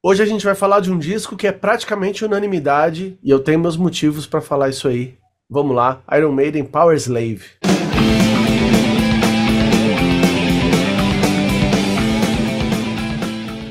[0.00, 3.58] Hoje a gente vai falar de um disco que é praticamente unanimidade e eu tenho
[3.58, 5.16] meus motivos para falar isso aí.
[5.50, 7.42] Vamos lá, Iron Maiden Power Slave.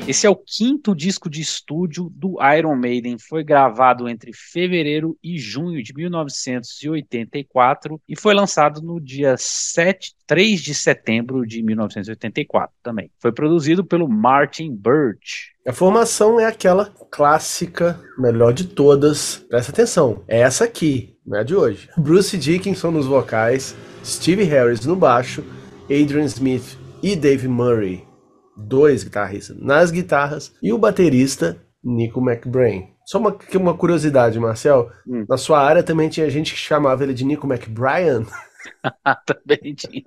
[0.07, 3.17] Esse é o quinto disco de estúdio do Iron Maiden.
[3.19, 10.62] Foi gravado entre fevereiro e junho de 1984 e foi lançado no dia 7, 3
[10.62, 13.12] de setembro de 1984 também.
[13.20, 15.51] Foi produzido pelo Martin Birch.
[15.67, 19.45] A formação é aquela clássica, melhor de todas.
[19.49, 21.89] Presta atenção, é essa aqui, não é de hoje.
[21.97, 25.44] Bruce Dickinson nos vocais, Steve Harris no baixo,
[25.83, 28.06] Adrian Smith e Dave Murray
[28.57, 32.89] dois guitarristas nas guitarras e o baterista Nico McBrain.
[33.05, 34.91] Só uma, uma curiosidade, Marcel.
[35.07, 35.25] Hum.
[35.30, 38.25] Na sua área também tinha gente que chamava ele de Nico McBrien.
[39.25, 40.03] também tinha.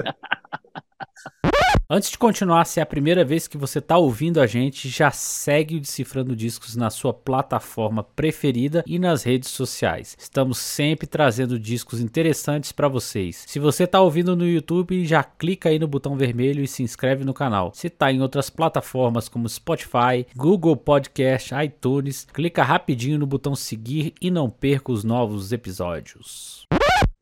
[1.92, 5.10] Antes de continuar, se é a primeira vez que você está ouvindo a gente, já
[5.10, 10.16] segue o Decifrando Discos na sua plataforma preferida e nas redes sociais.
[10.16, 13.42] Estamos sempre trazendo discos interessantes para vocês.
[13.45, 17.24] Se você está ouvindo no YouTube, já clica aí no botão vermelho e se inscreve
[17.24, 17.73] no canal.
[17.74, 24.15] Se está em outras plataformas como Spotify, Google Podcast, iTunes, clica rapidinho no botão seguir
[24.20, 26.68] e não perca os novos episódios.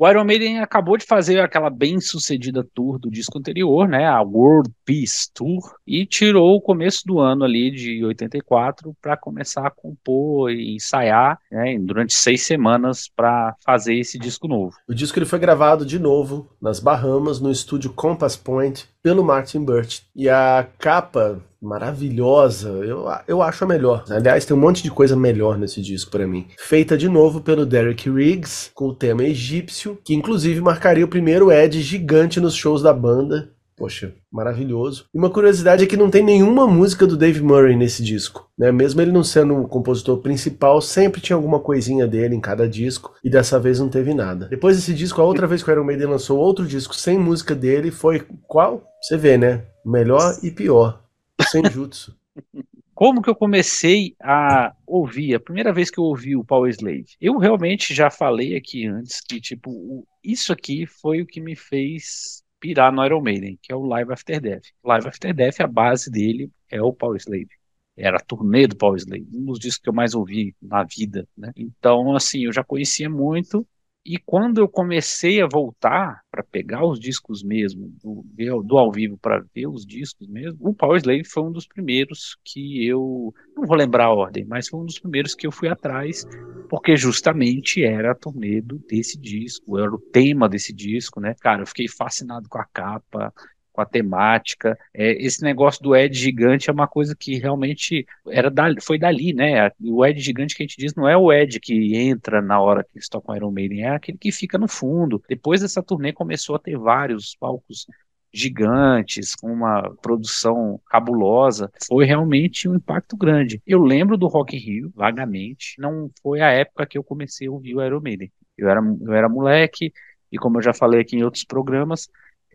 [0.01, 4.23] O Iron Maiden acabou de fazer aquela bem sucedida tour do disco anterior, né, a
[4.23, 9.73] World Peace Tour, e tirou o começo do ano ali de 84 para começar a
[9.73, 14.77] compor e ensaiar né, durante seis semanas para fazer esse disco novo.
[14.89, 19.64] O disco ele foi gravado de novo nas Bahamas, no estúdio Compass Point, pelo Martin
[19.64, 20.03] Birch.
[20.14, 24.05] E a capa maravilhosa, eu, eu acho a melhor.
[24.11, 26.47] Aliás, tem um monte de coisa melhor nesse disco para mim.
[26.59, 31.50] Feita de novo pelo Derek Riggs, com o tema egípcio, que inclusive marcaria o primeiro
[31.50, 33.50] Ed gigante nos shows da banda.
[33.79, 35.07] Poxa, maravilhoso.
[35.15, 38.51] E uma curiosidade é que não tem nenhuma música do Dave Murray nesse disco.
[38.59, 38.73] Né?
[38.73, 43.15] Mesmo ele não sendo o compositor principal, sempre tinha alguma coisinha dele em cada disco,
[43.23, 44.49] e dessa vez não teve nada.
[44.49, 47.55] Depois desse disco, a outra vez que o Iron Maiden lançou outro disco sem música
[47.55, 48.83] dele foi qual?
[49.00, 49.65] Você vê, né?
[49.87, 51.00] Melhor e pior.
[51.49, 52.16] Senjutsu.
[52.99, 55.37] Como que eu comecei a ouvir?
[55.37, 57.06] A primeira vez que eu ouvi o Power Slave.
[57.21, 62.43] Eu realmente já falei aqui antes que, tipo, isso aqui foi o que me fez
[62.61, 64.65] pirar no Iron Maiden, que é o Live After Death.
[64.85, 67.49] Live After Death, a base dele é o Power Slave.
[67.97, 71.27] Era a turnê do Power Slave, um dos discos que eu mais ouvi na vida,
[71.37, 71.53] né?
[71.57, 73.67] Então, assim, eu já conhecia muito
[74.09, 78.25] e quando eu comecei a voltar para pegar os discos mesmo, do,
[78.63, 82.39] do ao vivo para ver os discos mesmo, o Power Slave foi um dos primeiros
[82.43, 83.35] que eu.
[83.55, 86.27] Não vou lembrar a ordem, mas foi um dos primeiros que eu fui atrás,
[86.71, 91.35] porque justamente era a turnê desse disco, era o tema desse disco, né?
[91.39, 93.31] Cara, eu fiquei fascinado com a capa,
[93.78, 94.77] com a temática.
[94.93, 99.33] É, esse negócio do Ed gigante é uma coisa que realmente era dali, foi dali,
[99.33, 99.71] né?
[99.81, 102.83] O Ed gigante que a gente diz não é o Ed que entra na hora
[102.83, 105.22] que eles tocam Iron Maiden, é aquele que fica no fundo.
[105.28, 107.87] Depois dessa turnê começou a ter vários palcos
[108.34, 113.62] gigantes, com uma produção cabulosa, foi realmente um impacto grande.
[113.65, 117.53] Eu lembro do Rock in Rio, vagamente, não foi a época que eu comecei a
[117.53, 118.33] ouvir o Iron Maiden.
[118.56, 119.93] Eu era, eu era moleque,
[120.33, 122.09] e como eu já falei aqui em outros programas,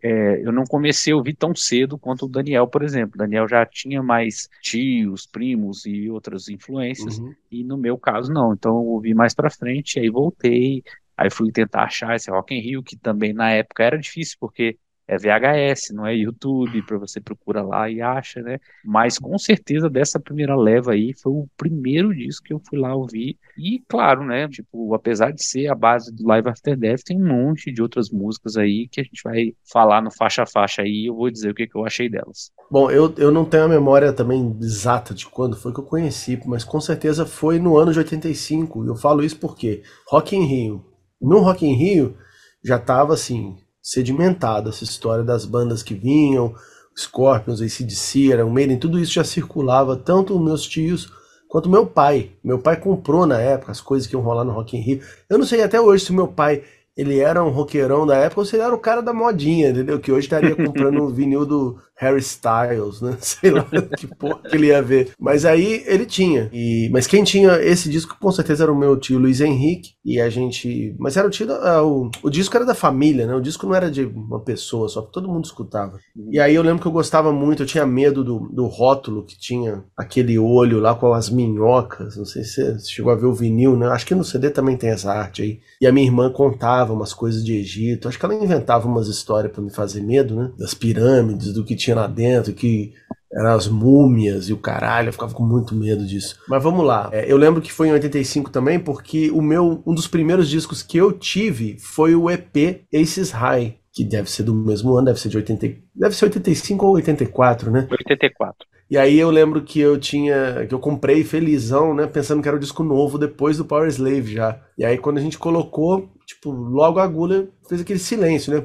[0.06, 3.14] é, eu não comecei a ouvir tão cedo quanto o Daniel, por exemplo.
[3.14, 7.34] O Daniel já tinha mais tios, primos e outras influências, uhum.
[7.50, 8.52] e no meu caso não.
[8.52, 10.84] Então eu ouvi mais para frente, aí voltei,
[11.16, 14.76] aí fui tentar achar esse Rock in Rio, que também na época era difícil, porque
[15.06, 18.58] é VHS, não é YouTube, para você procura lá e acha, né?
[18.84, 22.94] Mas com certeza dessa primeira leva aí foi o primeiro disco que eu fui lá
[22.94, 23.36] ouvir.
[23.56, 24.48] E claro, né?
[24.48, 28.10] Tipo, apesar de ser a base do Live After Death, tem um monte de outras
[28.10, 31.30] músicas aí que a gente vai falar no faixa a faixa aí e eu vou
[31.30, 32.50] dizer o que, que eu achei delas.
[32.70, 36.40] Bom, eu, eu não tenho a memória também exata de quando foi que eu conheci,
[36.46, 38.86] mas com certeza foi no ano de 85.
[38.86, 40.84] Eu falo isso porque Rock in Rio.
[41.20, 42.16] No Rock in Rio
[42.64, 46.54] já tava assim, sedimentado essa história das bandas que vinham,
[46.96, 51.12] Scorpions, ACDC, Iron Maiden, tudo isso já circulava, tanto meus tios
[51.46, 52.32] quanto meu pai.
[52.42, 55.02] Meu pai comprou na época as coisas que iam rolar no Rock in Rio.
[55.28, 56.64] Eu não sei até hoje se meu pai
[56.96, 59.98] ele era um roqueirão da época ou se ele era o cara da modinha, entendeu?
[59.98, 63.16] Que hoje estaria comprando o vinil do Harry Styles, né?
[63.20, 65.12] Sei lá que porra que ele ia ver.
[65.18, 66.50] Mas aí ele tinha.
[66.52, 69.94] E, mas quem tinha esse disco com certeza era o meu tio Luiz Henrique.
[70.04, 70.94] E a gente.
[70.98, 71.46] Mas era o tio.
[71.46, 73.34] Da, o, o disco era da família, né?
[73.34, 75.98] O disco não era de uma pessoa, só que todo mundo escutava.
[76.30, 79.38] E aí eu lembro que eu gostava muito, eu tinha medo do, do rótulo que
[79.38, 82.16] tinha aquele olho lá com as minhocas.
[82.16, 83.86] Não sei se você chegou a ver o vinil, né?
[83.88, 85.60] Acho que no CD também tem essa arte aí.
[85.80, 88.08] E a minha irmã contava umas coisas de Egito.
[88.08, 90.52] Acho que ela inventava umas histórias para me fazer medo, né?
[90.58, 92.92] Das pirâmides, do que tinha lá dentro, que
[93.32, 96.38] eram as múmias e o caralho, eu ficava com muito medo disso.
[96.48, 97.10] Mas vamos lá.
[97.12, 100.82] É, eu lembro que foi em 85 também, porque o meu um dos primeiros discos
[100.82, 105.20] que eu tive foi o EP Aces High, que deve ser do mesmo ano, deve
[105.20, 107.88] ser de 80, deve ser 85 ou 84, né?
[107.90, 108.73] 84.
[108.90, 112.56] E aí eu lembro que eu tinha, que eu comprei felizão, né, pensando que era
[112.56, 114.60] o disco novo depois do Power Slave já.
[114.76, 118.64] E aí quando a gente colocou, tipo, logo a agulha fez aquele silêncio, né?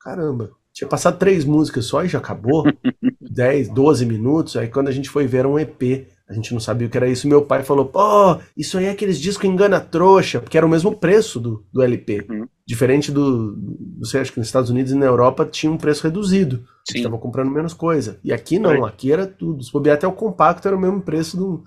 [0.00, 0.50] Caramba.
[0.72, 2.64] Tinha passado três músicas só e já acabou.
[3.20, 4.56] 10, 12 minutos.
[4.56, 6.08] Aí quando a gente foi ver era um EP.
[6.30, 7.26] A gente não sabia o que era isso.
[7.26, 10.96] Meu pai falou: pô, isso aí é aqueles discos engana trouxa, porque era o mesmo
[10.96, 12.24] preço do, do LP.
[12.30, 12.46] Uhum.
[12.64, 13.58] Diferente do.
[13.98, 16.64] Você acha que nos Estados Unidos e na Europa tinha um preço reduzido.
[16.88, 18.20] Estavam comprando menos coisa.
[18.22, 19.64] E aqui não, aqui era tudo.
[19.64, 21.64] Se bobear até o compacto era o mesmo preço do,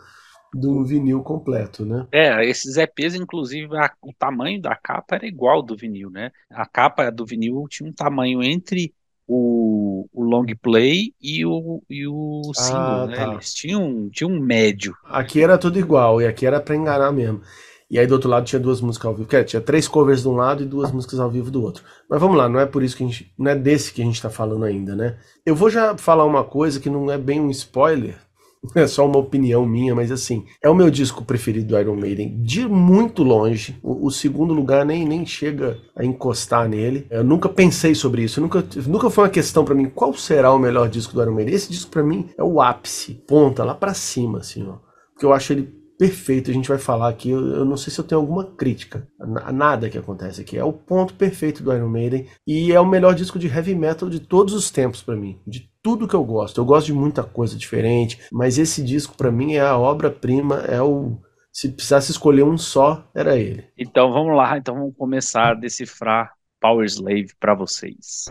[0.53, 2.07] do vinil completo, né?
[2.11, 6.31] É, esses EPs, inclusive, a, o tamanho da capa era igual do vinil, né?
[6.49, 8.93] A capa do vinil tinha um tamanho entre
[9.27, 13.15] o, o long play e o, e o single, ah, né?
[13.15, 13.33] Tá.
[13.33, 14.95] Eles tinham, tinham um médio.
[15.05, 17.41] Aqui era tudo igual, e aqui era para enganar mesmo.
[17.89, 19.29] E aí do outro lado tinha duas músicas ao vivo.
[19.29, 21.83] Quer, tinha três covers de um lado e duas músicas ao vivo do outro.
[22.09, 23.31] Mas vamos lá, não é por isso que a gente.
[23.37, 25.17] Não é desse que a gente tá falando ainda, né?
[25.45, 28.17] Eu vou já falar uma coisa que não é bem um spoiler,
[28.75, 32.41] é só uma opinião minha, mas assim, é o meu disco preferido do Iron Maiden,
[32.41, 33.77] de muito longe.
[33.83, 37.05] O, o, segundo lugar nem, nem chega a encostar nele.
[37.09, 40.59] Eu nunca pensei sobre isso, nunca, nunca foi uma questão para mim qual será o
[40.59, 41.53] melhor disco do Iron Maiden.
[41.53, 44.77] Esse disco para mim é o ápice, ponta lá para cima, assim, ó.
[45.13, 46.51] Porque eu acho ele perfeito.
[46.51, 47.29] A gente vai falar aqui.
[47.29, 50.57] Eu, eu, não sei se eu tenho alguma crítica a nada que acontece aqui.
[50.57, 54.09] É o ponto perfeito do Iron Maiden e é o melhor disco de heavy metal
[54.09, 56.59] de todos os tempos para mim, de tudo que eu gosto.
[56.59, 60.81] Eu gosto de muita coisa diferente, mas esse disco para mim é a obra-prima, é
[60.81, 61.17] o
[61.51, 63.63] se precisasse escolher um só, era ele.
[63.77, 68.25] Então vamos lá, então vamos começar a decifrar Power Slave para vocês.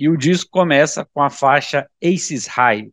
[0.00, 2.88] E o disco começa com a faixa Aces High.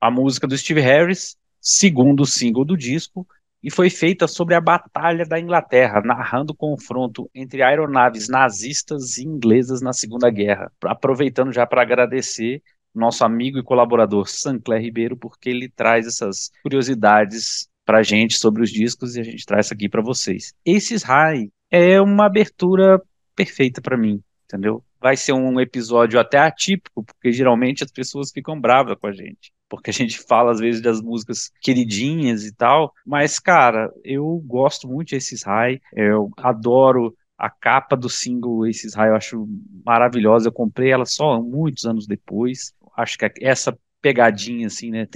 [0.00, 3.26] A música do Steve Harris, segundo single do disco,
[3.62, 9.24] e foi feita sobre a Batalha da Inglaterra, narrando o confronto entre aeronaves nazistas e
[9.24, 10.72] inglesas na Segunda Guerra.
[10.84, 12.62] Aproveitando já para agradecer
[12.94, 18.70] nosso amigo e colaborador Sancler Ribeiro, porque ele traz essas curiosidades para gente sobre os
[18.70, 20.52] discos e a gente traz aqui para vocês.
[20.66, 23.00] Aces High é uma abertura
[23.34, 24.82] perfeita para mim, entendeu?
[25.00, 29.52] Vai ser um episódio até atípico, porque geralmente as pessoas ficam bravas com a gente.
[29.68, 34.88] Porque a gente fala às vezes das músicas queridinhas e tal, mas cara, eu gosto
[34.88, 39.48] muito de Aces High, eu adoro a capa do single Aces High, eu acho
[39.84, 40.48] maravilhosa.
[40.48, 42.72] Eu comprei ela só muitos anos depois.
[42.96, 45.06] Acho que essa pegadinha assim, né?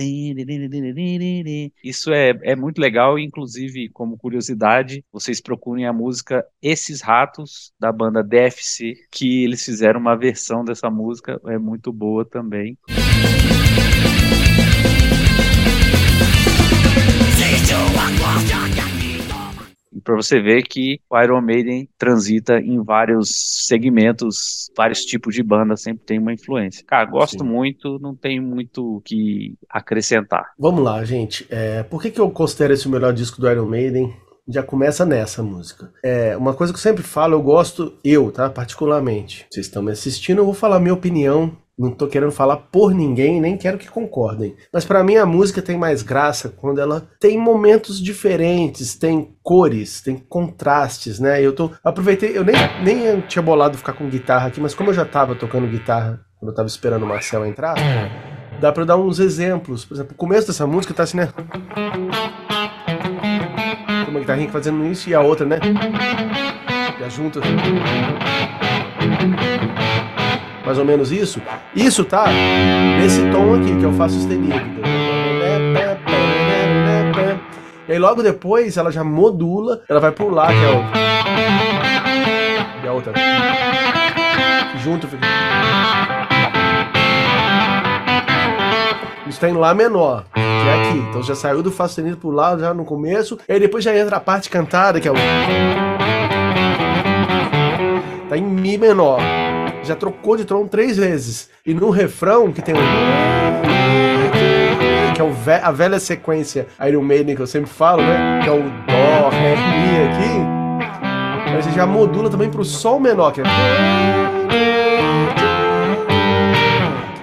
[1.84, 7.92] Isso é, é muito legal, inclusive, como curiosidade, vocês procurem a música Esses Ratos, da
[7.92, 12.78] banda DFC, que eles fizeram uma versão dessa música, é muito boa também.
[20.00, 23.30] Para você ver que o Iron Maiden transita em vários
[23.66, 26.84] segmentos, vários tipos de banda, sempre tem uma influência.
[26.86, 27.50] Cara, gosto Sim.
[27.50, 30.52] muito, não tem muito o que acrescentar.
[30.58, 31.46] Vamos lá, gente.
[31.50, 34.14] É, por que, que eu considero esse o melhor disco do Iron Maiden?
[34.50, 35.92] já começa nessa música.
[36.02, 38.48] É, uma coisa que eu sempre falo, eu gosto, eu, tá?
[38.48, 39.46] Particularmente.
[39.50, 43.40] Vocês estão me assistindo, eu vou falar minha opinião não tô querendo falar por ninguém,
[43.40, 44.56] nem quero que concordem.
[44.72, 50.00] Mas para mim a música tem mais graça quando ela tem momentos diferentes, tem cores,
[50.00, 51.40] tem contrastes, né?
[51.40, 54.94] Eu tô aproveitei, eu nem nem tinha bolado ficar com guitarra aqui, mas como eu
[54.94, 57.74] já tava tocando guitarra quando eu tava esperando o Marcel entrar,
[58.60, 59.84] dá para dar uns exemplos.
[59.84, 61.28] Por exemplo, o começo dessa música tá assim, né?
[64.08, 65.58] Uma guitarrinha fazendo isso e a outra, né?
[66.98, 67.40] E a junta
[70.68, 71.40] mais ou menos isso.
[71.74, 72.26] Isso tá
[73.00, 74.54] nesse tom aqui, que eu faço sustenido.
[77.88, 80.84] E aí logo depois ela já modula, ela vai Lá, que é o.
[82.84, 83.14] E a outra.
[84.84, 85.26] Junto fica.
[89.26, 90.98] Isso tá em Lá menor, que é aqui.
[90.98, 93.38] Então já saiu do Fá sustenido pro Lá já no começo.
[93.48, 95.14] E aí depois já entra a parte cantada, que é o.
[98.28, 99.18] Tá em Mi menor
[99.88, 101.48] já trocou de tom três vezes.
[101.66, 102.78] E no refrão, que tem um.
[105.14, 108.40] Que é ve a velha sequência Iron Maiden que eu sempre falo, né?
[108.42, 111.52] Que é o Dó, Ré, Mi aqui.
[111.52, 113.44] Mas você já modula também pro Sol menor, que é.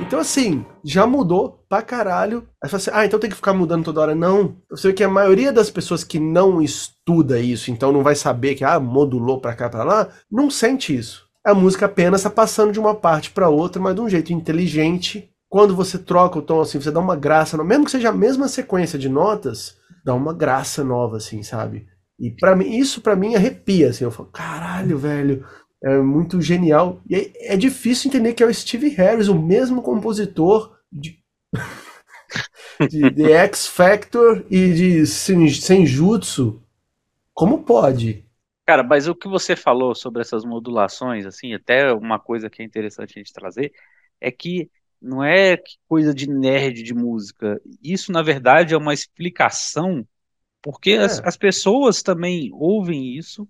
[0.01, 2.47] Então, assim, já mudou pra caralho.
[2.61, 4.15] Aí você fala assim, ah, então tem que ficar mudando toda hora.
[4.15, 4.55] Não.
[4.69, 8.55] Você vê que a maioria das pessoas que não estuda isso, então não vai saber
[8.55, 11.24] que, ah, modulou pra cá, pra lá, não sente isso.
[11.45, 15.29] A música apenas tá passando de uma parte para outra, mas de um jeito inteligente.
[15.47, 18.47] Quando você troca o tom, assim, você dá uma graça, mesmo que seja a mesma
[18.47, 21.85] sequência de notas, dá uma graça nova, assim, sabe?
[22.19, 25.45] E para mim, isso para mim arrepia, assim, eu falo, caralho, velho,
[25.83, 26.99] é muito genial.
[27.07, 31.19] E é, é difícil entender que é o Steve Harris, o mesmo compositor de,
[32.89, 36.59] de The X Factor e de Senjutsu.
[37.35, 38.24] Como pode?
[38.65, 42.65] Cara, mas o que você falou sobre essas modulações, assim, até uma coisa que é
[42.65, 43.71] interessante a gente trazer,
[44.19, 44.69] é que
[44.99, 45.57] não é
[45.87, 47.61] coisa de nerd de música.
[47.81, 50.05] Isso, na verdade, é uma explicação,
[50.61, 50.97] porque é.
[50.97, 53.47] as, as pessoas também ouvem isso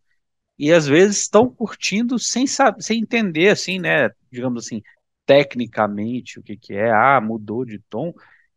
[0.59, 4.81] e às vezes estão curtindo sem saber, sem entender assim, né, digamos assim,
[5.25, 8.13] tecnicamente o que que é, ah, mudou de tom,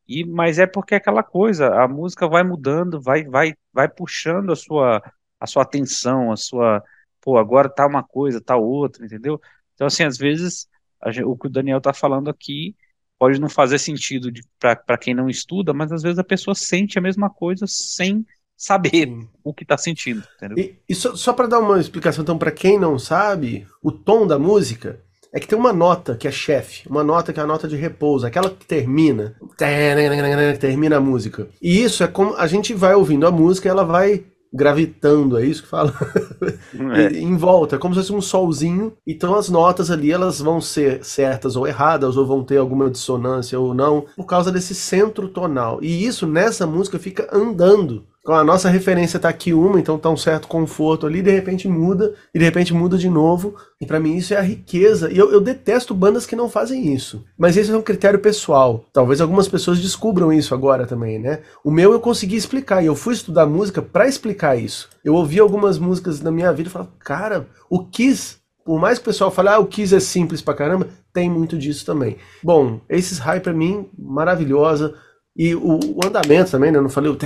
[0.06, 4.52] e mas é porque é aquela coisa, a música vai mudando, vai vai vai puxando
[4.52, 5.02] a sua
[5.40, 6.82] a sua atenção, a sua,
[7.20, 9.40] pô, agora tá uma coisa, tá outra, entendeu?
[9.74, 10.68] Então assim, às vezes
[11.06, 12.74] gente, o que o Daniel tá falando aqui
[13.18, 17.02] pode não fazer sentido para quem não estuda, mas às vezes a pessoa sente a
[17.02, 18.24] mesma coisa sem
[18.56, 19.08] saber
[19.42, 20.22] o que está sentindo.
[20.36, 20.58] Entendeu?
[20.58, 24.26] E, e só, só para dar uma explicação, então, para quem não sabe, o tom
[24.26, 25.00] da música
[25.32, 27.76] é que tem uma nota que é chefe, uma nota que é a nota de
[27.76, 29.36] repouso, aquela que termina,
[30.58, 31.48] termina a música.
[31.60, 35.62] E isso é como a gente vai ouvindo a música, ela vai gravitando, é isso
[35.62, 35.92] que fala?
[36.94, 37.18] É.
[37.18, 38.92] em volta, é como se fosse um solzinho.
[39.06, 43.58] Então as notas ali elas vão ser certas ou erradas, ou vão ter alguma dissonância
[43.58, 45.78] ou não, por causa desse centro tonal.
[45.82, 48.04] E isso nessa música fica andando.
[48.28, 51.66] Então a nossa referência tá aqui uma, então tá um certo conforto ali, de repente
[51.66, 53.54] muda, e de repente muda de novo.
[53.80, 55.10] E para mim isso é a riqueza.
[55.10, 57.24] E eu, eu, detesto bandas que não fazem isso.
[57.38, 58.84] Mas esse é um critério pessoal.
[58.92, 61.38] Talvez algumas pessoas descubram isso agora também, né?
[61.64, 64.90] O meu eu consegui explicar, e eu fui estudar música para explicar isso.
[65.02, 69.02] Eu ouvi algumas músicas na minha vida e falava, cara, o Kiss por mais que
[69.04, 72.18] o pessoal fale, ah, o Kiss é simples pra caramba, tem muito disso também.
[72.42, 74.94] Bom, esses High pra mim, maravilhosa.
[75.38, 76.78] E o, o andamento também, né?
[76.78, 77.16] Eu não falei o.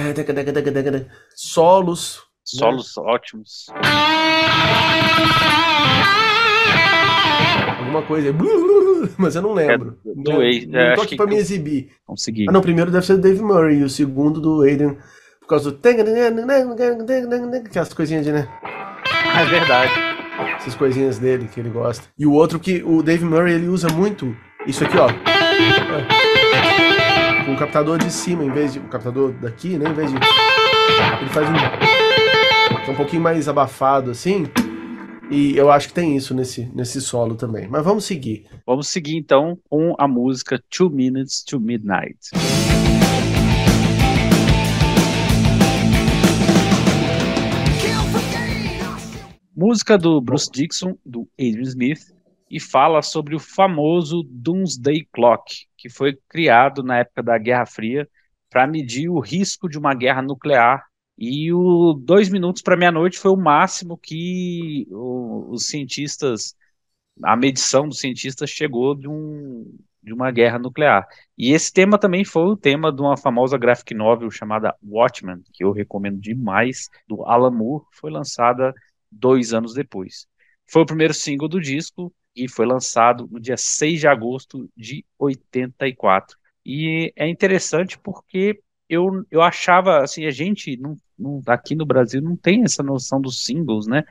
[1.35, 2.21] Solos.
[2.45, 3.03] Solos né?
[3.07, 3.67] ótimos.
[7.79, 8.29] Alguma coisa.
[9.17, 9.99] Mas eu não lembro.
[10.05, 10.45] É, do né?
[10.45, 10.77] Aiden.
[10.77, 11.91] É, tô aqui pra me exibir.
[12.05, 12.47] Consegui.
[12.51, 14.99] Ah, não, primeiro deve ser do Dave Murray e o segundo do Aiden.
[15.41, 15.79] Por causa do.
[17.65, 18.47] Aquelas coisinhas de, né?
[19.41, 19.93] É verdade.
[20.57, 22.05] Essas coisinhas dele que ele gosta.
[22.19, 24.37] E o outro que o Dave Murray ele usa muito.
[24.67, 25.09] Isso aqui, ó
[27.45, 28.79] com o captador de cima, em vez de.
[28.79, 29.91] O captador daqui, né?
[29.91, 30.17] Em vez de.
[30.17, 31.55] Ele faz um.
[31.55, 34.47] É um pouquinho mais abafado assim.
[35.31, 37.67] E eu acho que tem isso nesse, nesse solo também.
[37.69, 38.45] Mas vamos seguir.
[38.67, 42.19] Vamos seguir então com a música Two Minutes to Midnight.
[49.57, 52.01] Música do Bruce Dixon, do Adrian Smith,
[52.51, 58.09] e fala sobre o famoso Doomsday Clock, que foi criado na época da Guerra Fria
[58.49, 60.87] para medir o risco de uma guerra nuclear.
[61.19, 66.55] E o dois minutos para meia-noite foi o máximo que o, os cientistas,
[67.25, 71.05] a medição dos cientistas chegou de, um, de uma guerra nuclear.
[71.37, 75.65] E esse tema também foi o tema de uma famosa graphic novel chamada Watchmen, que
[75.65, 78.73] eu recomendo demais, do Alan Moore, foi lançada
[79.11, 80.29] dois anos depois.
[80.65, 85.05] Foi o primeiro single do disco, e foi lançado no dia 6 de agosto de
[85.19, 86.37] 84.
[86.65, 92.21] E é interessante porque eu, eu achava, assim, a gente não, não, aqui no Brasil
[92.21, 94.05] não tem essa noção dos singles, né?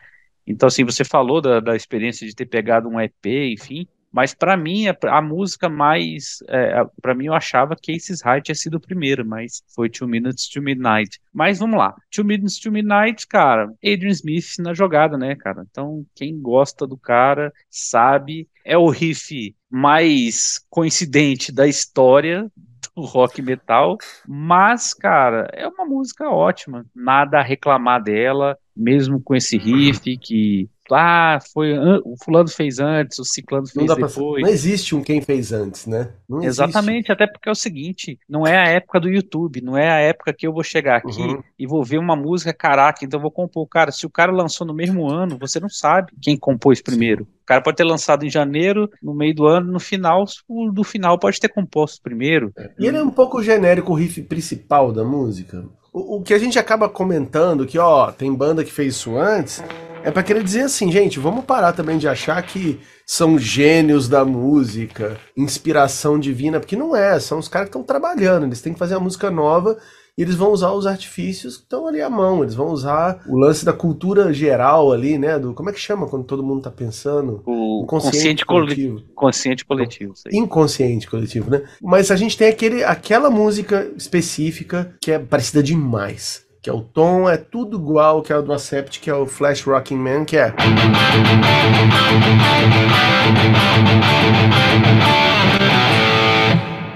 [0.46, 4.58] Então, assim, você falou da, da experiência de ter pegado um EP, enfim, mas para
[4.58, 6.40] mim, a, a, música mais.
[6.48, 10.08] É, para mim, eu achava que Aces High tinha sido o primeiro, mas foi Two
[10.08, 11.20] Minutes to Midnight.
[11.34, 11.96] Mas vamos lá.
[12.14, 15.66] Two Minutes to Midnight, cara, Adrian Smith na jogada, né, cara?
[15.70, 18.48] Então, quem gosta do cara sabe.
[18.64, 22.52] É o riff mais coincidente da história
[22.96, 26.86] do rock metal, mas, cara, é uma música ótima.
[26.94, 33.20] Nada a reclamar dela, mesmo com esse riff que ah, foi o fulano fez antes,
[33.20, 34.14] o ciclano fez não depois.
[34.14, 36.14] Pra, não existe um quem fez antes, né?
[36.28, 37.12] Não Exatamente, existe.
[37.12, 40.34] até porque é o seguinte, não é a época do YouTube, não é a época
[40.34, 41.42] que eu vou chegar aqui uhum.
[41.58, 43.68] e vou ver uma música, caraca, então eu vou compor.
[43.68, 47.26] Cara, se o cara lançou no mesmo ano, você não sabe quem compôs primeiro.
[47.26, 47.32] Sim.
[47.44, 50.26] O cara pode ter lançado em janeiro, no meio do ano, no final,
[50.74, 52.52] do final pode ter composto primeiro.
[52.58, 52.70] É.
[52.80, 55.66] E ele é um pouco genérico o riff principal da música.
[55.94, 59.64] O, o que a gente acaba comentando, que ó, tem banda que fez isso antes,
[60.04, 64.26] é para querer dizer assim, gente, vamos parar também de achar que são gênios da
[64.26, 68.80] música, inspiração divina, porque não é, são os caras que estão trabalhando, eles têm que
[68.80, 69.78] fazer a música nova
[70.18, 73.38] e eles vão usar os artifícios que estão ali à mão, eles vão usar o
[73.38, 76.72] lance da cultura geral ali, né, do como é que chama quando todo mundo tá
[76.72, 77.42] pensando?
[77.46, 79.02] O consciente, coletivo.
[79.16, 80.14] Consciente coletivo.
[80.32, 81.64] Inconsciente coletivo, né?
[81.82, 86.82] Mas a gente tem aquele, aquela música específica que é parecida demais que é o
[86.82, 90.26] tom, é tudo igual que é o do Acept, que é o Flash Rocking Man,
[90.26, 90.54] que é.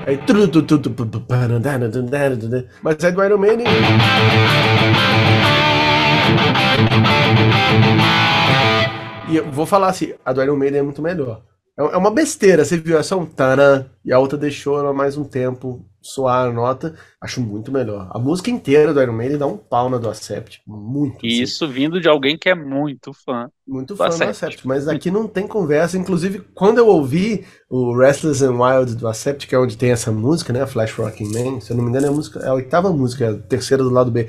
[0.05, 0.19] Aí,
[2.83, 3.65] mas é do Iron Maiden.
[9.27, 11.41] E eu vou falar assim, a do Iron Maiden é muito melhor.
[11.75, 12.99] É, é uma besteira, você viu?
[12.99, 16.95] É só um taran e a outra deixou mais um tempo soar a nota.
[17.19, 18.09] Acho muito melhor.
[18.11, 20.61] A música inteira do Iron Maiden dá um pau na do Acept.
[20.67, 21.25] Muito.
[21.25, 21.41] E assim.
[21.43, 23.49] isso vindo de alguém que é muito fã.
[23.67, 24.25] Muito do fã Acept.
[24.25, 24.67] do Acept.
[24.67, 25.97] Mas aqui não tem conversa.
[25.97, 30.11] Inclusive, quando eu ouvi o Restless and Wild do Acept, que é onde tem essa
[30.11, 30.65] música, né?
[30.65, 33.25] Flash Rocking Man, se eu não me engano, é a, música, é a oitava música,
[33.25, 34.27] é a terceira do lado B.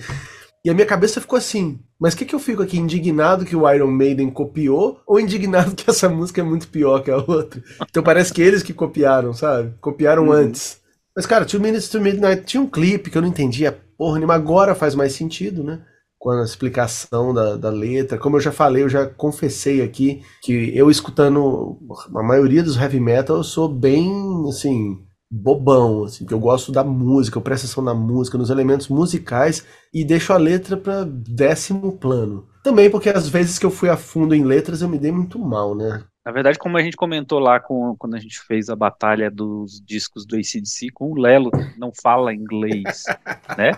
[0.64, 2.76] E a minha cabeça ficou assim, mas o que, que eu fico aqui?
[2.76, 7.10] Indignado que o Iron Maiden copiou ou indignado que essa música é muito pior que
[7.10, 7.62] a outra?
[7.88, 9.74] Então parece que eles que copiaram, sabe?
[9.80, 10.32] Copiaram uhum.
[10.32, 10.80] antes.
[11.16, 14.34] Mas, cara, Two Minutes to Midnight tinha um clipe que eu não entendia porra nenhuma.
[14.34, 15.80] Agora faz mais sentido, né?
[16.18, 18.18] Com a explicação da, da letra.
[18.18, 21.78] Como eu já falei, eu já confessei aqui que eu escutando
[22.14, 24.12] a maioria dos heavy metal, eu sou bem,
[24.46, 24.98] assim,
[25.30, 29.64] bobão, assim, que eu gosto da música, eu presto atenção na música, nos elementos musicais
[29.94, 32.46] e deixo a letra para décimo plano.
[32.62, 35.38] Também porque às vezes que eu fui a fundo em letras eu me dei muito
[35.38, 36.04] mal, né?
[36.26, 39.80] Na verdade, como a gente comentou lá com, quando a gente fez a batalha dos
[39.80, 43.04] discos do ACDC, com o Lelo não fala inglês,
[43.56, 43.70] né?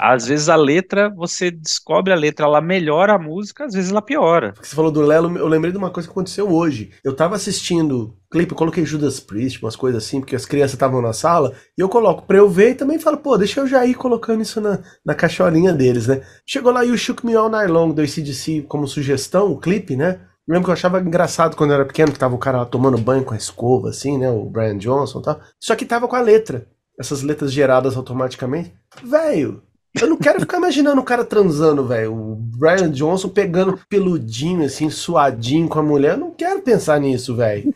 [0.00, 4.00] Às vezes a letra, você descobre a letra, ela melhora a música, às vezes ela
[4.00, 4.54] piora.
[4.62, 6.90] Você falou do Lelo, eu lembrei de uma coisa que aconteceu hoje.
[7.04, 11.02] Eu tava assistindo clipe, eu coloquei Judas Priest, umas coisas assim, porque as crianças estavam
[11.02, 13.84] na sala, e eu coloco pra eu ver e também falo, pô, deixa eu já
[13.84, 16.22] ir colocando isso na, na caixolinha deles, né?
[16.46, 19.96] Chegou lá e o Shook Me All Night Long do ACDC como sugestão, o clipe,
[19.96, 20.29] né?
[20.50, 22.66] Eu lembro que eu achava engraçado quando eu era pequeno, que tava o cara lá
[22.66, 24.28] tomando banho com a escova, assim, né?
[24.32, 25.40] O Brian Johnson e tal.
[25.60, 26.66] Só que tava com a letra.
[26.98, 28.74] Essas letras geradas automaticamente.
[29.00, 29.62] Velho,
[29.94, 32.12] eu não quero ficar imaginando o cara transando, velho.
[32.12, 36.14] O Brian Johnson pegando peludinho, assim, suadinho com a mulher.
[36.14, 37.72] Eu não quero pensar nisso, velho.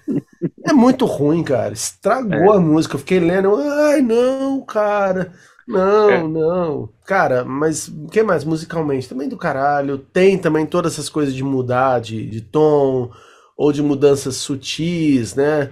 [0.66, 1.72] É muito ruim, cara.
[1.72, 2.56] Estragou é.
[2.56, 2.96] a música.
[2.96, 3.54] Eu fiquei lendo.
[3.54, 5.32] Ai, não, cara.
[5.66, 6.22] Não, é.
[6.22, 6.88] não.
[7.06, 9.08] Cara, mas o que mais musicalmente?
[9.08, 9.98] Também do caralho.
[9.98, 13.10] Tem também todas essas coisas de mudar de, de tom
[13.56, 15.70] ou de mudanças sutis, né?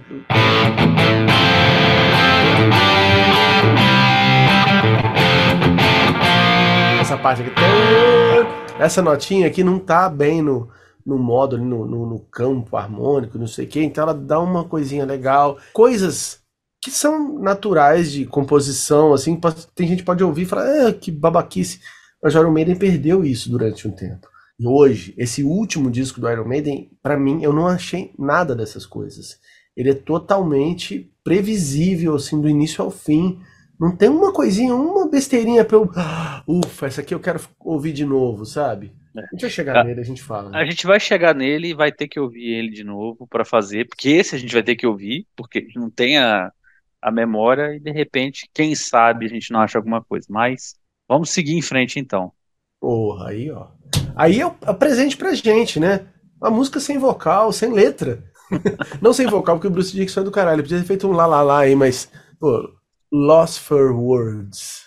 [7.13, 7.51] essa parte aqui.
[8.79, 10.69] Essa notinha aqui não tá bem no,
[11.05, 13.83] no modo, no, no, no campo harmônico, não sei o que.
[13.83, 15.57] Então ela dá uma coisinha legal.
[15.71, 16.42] Coisas
[16.83, 19.39] que são naturais de composição, assim,
[19.73, 21.79] tem gente que pode ouvir e falar, ah, que babaquice.
[22.21, 24.27] Mas o Iron Maiden perdeu isso durante um tempo.
[24.59, 28.85] E hoje, esse último disco do Iron Maiden, para mim, eu não achei nada dessas
[28.85, 29.39] coisas.
[29.77, 33.39] Ele é totalmente previsível, assim, do início ao fim.
[33.79, 35.89] Não tem uma coisinha, uma besteirinha pra eu.
[36.45, 38.93] Ufa, essa aqui eu quero ouvir de novo, sabe?
[39.15, 39.21] É.
[39.21, 40.49] A gente vai chegar a, nele, a gente fala.
[40.49, 40.57] Né?
[40.57, 43.87] A gente vai chegar nele e vai ter que ouvir ele de novo para fazer,
[43.87, 46.51] porque esse a gente vai ter que ouvir, porque não tem a,
[47.03, 50.27] a memória e de repente, quem sabe a gente não acha alguma coisa.
[50.29, 50.75] Mas
[51.07, 52.31] vamos seguir em frente então.
[52.79, 53.67] Porra, aí ó.
[54.15, 56.07] Aí é o, é presente pra gente, né?
[56.41, 58.23] Uma música sem vocal, sem letra.
[59.01, 60.63] não sem vocal, porque o Bruce Dixon é do caralho.
[60.63, 62.11] Podia ter feito um lá lá lá aí, mas.
[62.39, 62.69] Pô,
[63.11, 64.83] Lost for Words.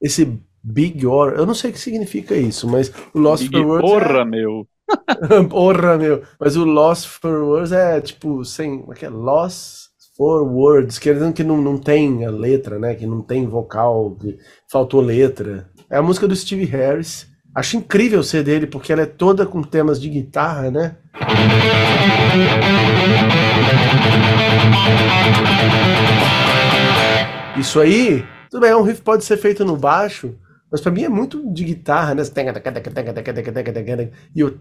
[0.00, 3.66] Esse Big Or, eu não sei o que significa isso, mas o Lost Big for
[3.66, 3.90] Words.
[3.90, 4.24] Porra, é...
[4.24, 4.66] meu!
[5.50, 6.22] porra, meu!
[6.40, 8.78] Mas o Lost for Words é tipo, sem.
[8.78, 9.10] Como é que é?
[9.10, 12.94] Lost for Words, querendo que não, não tem a letra, né?
[12.94, 14.38] Que não tem vocal, que
[14.72, 15.68] faltou letra.
[15.90, 17.26] É a música do Steve Harris.
[17.54, 20.96] Acho incrível ser dele, porque ela é toda com temas de guitarra, né?
[27.56, 30.34] Isso aí, tudo bem, é um riff pode ser no baixo,
[30.74, 32.24] mas pra mim é muito de guitarra, né?
[34.34, 34.52] E o.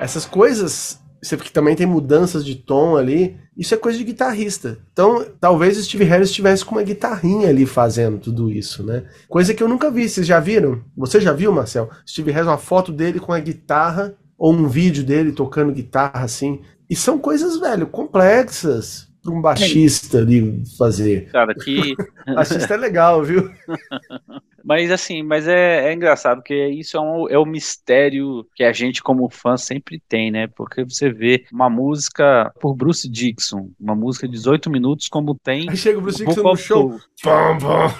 [0.00, 3.36] Essas coisas Você que também tem mudanças de tom ali.
[3.54, 4.78] Isso é coisa de guitarrista.
[4.90, 9.04] Então, talvez o Steve Harris estivesse com uma guitarrinha ali fazendo tudo isso, né?
[9.28, 10.08] Coisa que eu nunca vi.
[10.08, 10.82] Vocês já viram?
[10.96, 11.90] Você já viu, Marcel?
[12.08, 16.62] Steve Harris, uma foto dele com a guitarra ou um vídeo dele tocando guitarra assim.
[16.90, 21.30] E são coisas, velho, complexas para um baixista ali fazer.
[21.30, 21.94] Cara, que.
[22.34, 23.50] baixista é legal, viu?
[24.62, 28.74] Mas assim, mas é, é engraçado, porque isso é, um, é o mistério que a
[28.74, 30.48] gente, como fã, sempre tem, né?
[30.48, 35.68] Porque você vê uma música por Bruce Dixon, uma música de 18 minutos, como tem.
[35.68, 37.00] Aí chega o Bruce Dixon no show.
[37.22, 37.94] Pam, pam,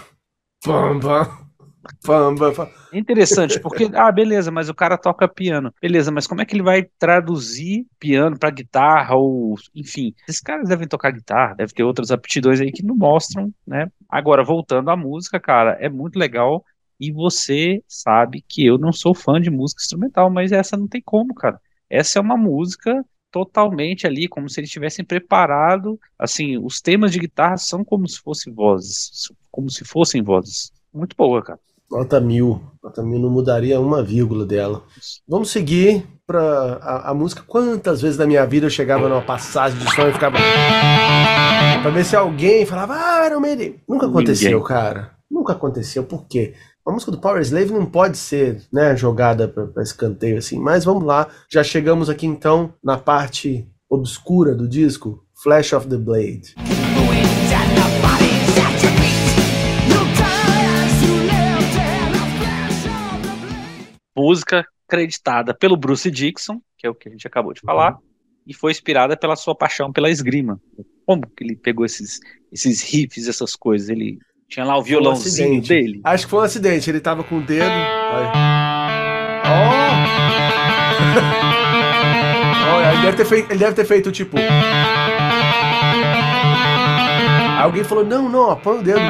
[0.63, 1.50] pam, pam.
[2.93, 5.73] Interessante, porque, ah, beleza, mas o cara toca piano.
[5.81, 10.69] Beleza, mas como é que ele vai traduzir piano para guitarra ou, enfim, esses caras
[10.69, 13.91] devem tocar guitarra, deve ter outras aptidões aí que não mostram, né?
[14.09, 16.65] Agora, voltando à música, cara, é muito legal
[16.99, 21.01] e você sabe que eu não sou fã de música instrumental, mas essa não tem
[21.01, 21.59] como, cara.
[21.89, 27.21] Essa é uma música totalmente ali, como se eles tivessem preparado, assim, os temas de
[27.21, 30.73] guitarra são como se fossem vozes, como se fossem vozes.
[30.93, 31.61] Muito boa, cara.
[31.91, 32.61] Nota mil.
[32.83, 34.83] Nota mil não mudaria uma vírgula dela.
[35.29, 36.41] Vamos seguir para
[36.81, 37.43] a, a, música.
[37.47, 40.39] Quantas vezes na minha vida eu chegava numa passagem de som e ficava.
[41.83, 43.81] pra ver se alguém falava, ah, Iron Maiden.
[43.89, 44.67] Nunca aconteceu, Ninguém.
[44.67, 45.11] cara.
[45.29, 46.05] Nunca aconteceu.
[46.05, 46.55] Por quê?
[46.87, 50.59] A música do Power Slave não pode ser né, jogada para escanteio assim.
[50.59, 51.27] Mas vamos lá.
[51.51, 56.55] Já chegamos aqui então na parte obscura do disco Flash of the Blade.
[64.21, 67.97] Música creditada pelo Bruce Dixon, que é o que a gente acabou de falar,
[68.47, 70.61] e foi inspirada pela sua paixão pela esgrima.
[71.07, 72.21] Como que ele pegou esses,
[72.53, 73.89] esses riffs, essas coisas?
[73.89, 76.01] Ele tinha lá o violãozinho um dele.
[76.05, 77.71] Acho que foi um acidente, ele tava com o dedo.
[79.45, 79.61] Oh!
[82.77, 84.37] oh ele, deve ter feito, ele deve ter feito tipo.
[87.61, 89.01] Alguém falou: não, não, põe o dedo.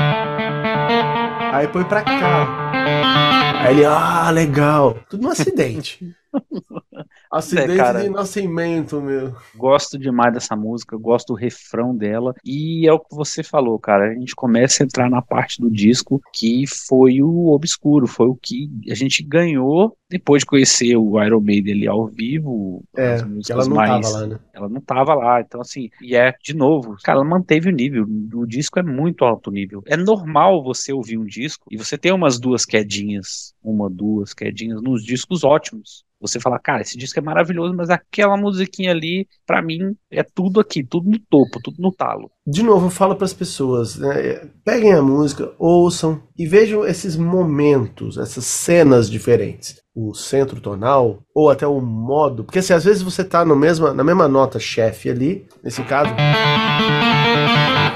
[1.53, 3.50] Aí põe pra cá.
[3.61, 4.99] Aí ele, ah, legal.
[5.09, 6.17] Tudo no acidente.
[7.31, 9.33] Acidente é, cara, de nascimento, meu.
[9.55, 12.35] Gosto demais dessa música, gosto do refrão dela.
[12.45, 14.11] E é o que você falou, cara.
[14.11, 18.35] A gente começa a entrar na parte do disco que foi o obscuro, foi o
[18.35, 22.83] que a gente ganhou depois de conhecer o Iron Maiden ali ao vivo.
[22.97, 24.41] É, ela não mais, tava lá, né?
[24.53, 25.41] Ela não tava lá.
[25.41, 28.05] Então, assim, e é, de novo, cara, ela manteve o nível.
[28.35, 29.85] O disco é muito alto nível.
[29.87, 34.83] É normal você ouvir um disco e você tem umas duas quedinhas, uma, duas quedinhas
[34.83, 39.63] nos discos ótimos você fala, cara, esse disco é maravilhoso, mas aquela musiquinha ali, para
[39.63, 42.31] mim, é tudo aqui, tudo no topo, tudo no talo.
[42.47, 47.17] De novo, eu falo para as pessoas, né, peguem a música, ouçam e vejam esses
[47.17, 49.81] momentos, essas cenas diferentes.
[49.95, 52.45] O centro tonal, ou até o modo.
[52.45, 56.11] Porque assim, às vezes você tá no mesma, na mesma nota chefe ali, nesse caso.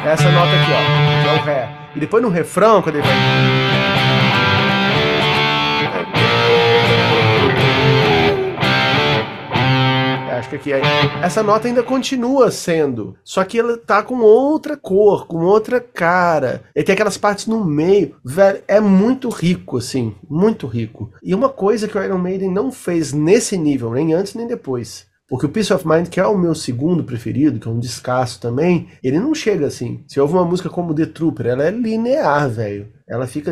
[0.04, 1.90] Essa nota aqui, ó, que é o Ré.
[1.96, 3.63] E depois no refrão, quando ele vai.
[10.58, 10.72] Que
[11.22, 16.62] essa nota ainda continua sendo, só que ela tá com outra cor, com outra cara.
[16.74, 21.10] E tem aquelas partes no meio, velho, é muito rico assim, muito rico.
[21.22, 25.06] E uma coisa que o Iron Maiden não fez nesse nível, nem antes nem depois.
[25.28, 28.38] Porque o Peace of Mind, que é o meu segundo preferido, que é um descasso
[28.40, 30.04] também, ele não chega assim.
[30.06, 32.88] Se houve uma música como The Trooper, ela é linear, velho.
[33.08, 33.50] Ela fica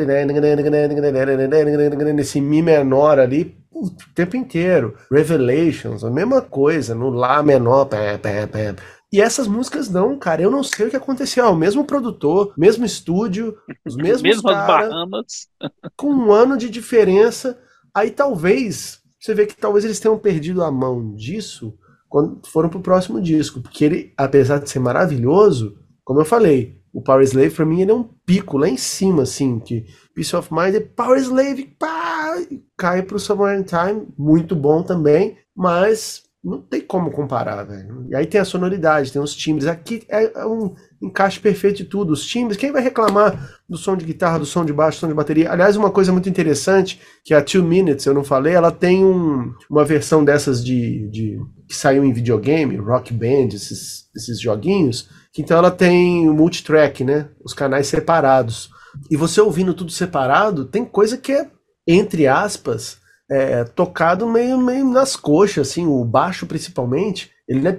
[2.14, 4.96] nesse Mi menor ali, o tempo inteiro.
[5.10, 7.86] Revelations, a mesma coisa, no Lá menor.
[7.86, 8.76] Pé, pé, pé.
[9.12, 11.46] E essas músicas não, cara, eu não sei o que aconteceu.
[11.46, 15.48] O mesmo produtor, mesmo estúdio, os mesmos Mesmas cara, Bahamas.
[15.96, 17.58] com um ano de diferença.
[17.94, 21.74] Aí talvez, você vê que talvez eles tenham perdido a mão disso
[22.08, 23.60] quando foram pro próximo disco.
[23.60, 27.90] Porque ele, apesar de ser maravilhoso, como eu falei, o Power Slave pra mim ele
[27.90, 32.36] é um pico lá em cima, assim, que Peace of Mind é Power Slave, pá,
[32.76, 38.04] cai pro Summer Time, muito bom também, mas não tem como comparar, velho.
[38.10, 39.68] E aí tem a sonoridade, tem os timbres.
[39.68, 42.12] Aqui é, é um encaixe perfeito de tudo.
[42.12, 45.08] Os timbres, quem vai reclamar do som de guitarra, do som de baixo, do som
[45.08, 45.52] de bateria?
[45.52, 49.04] Aliás, uma coisa muito interessante, que é a Two Minutes, eu não falei, ela tem
[49.04, 55.08] um, uma versão dessas de, de que saiu em videogame, Rock Band, esses, esses joguinhos,
[55.32, 57.28] que então ela tem o multitrack, né?
[57.44, 58.68] Os canais separados.
[59.08, 61.48] E você ouvindo tudo separado, tem coisa que é,
[61.86, 62.98] entre aspas,
[63.32, 67.30] é, tocado meio, meio nas coxas, assim, o baixo principalmente.
[67.48, 67.70] Ele né,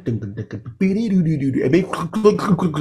[1.62, 1.88] é meio.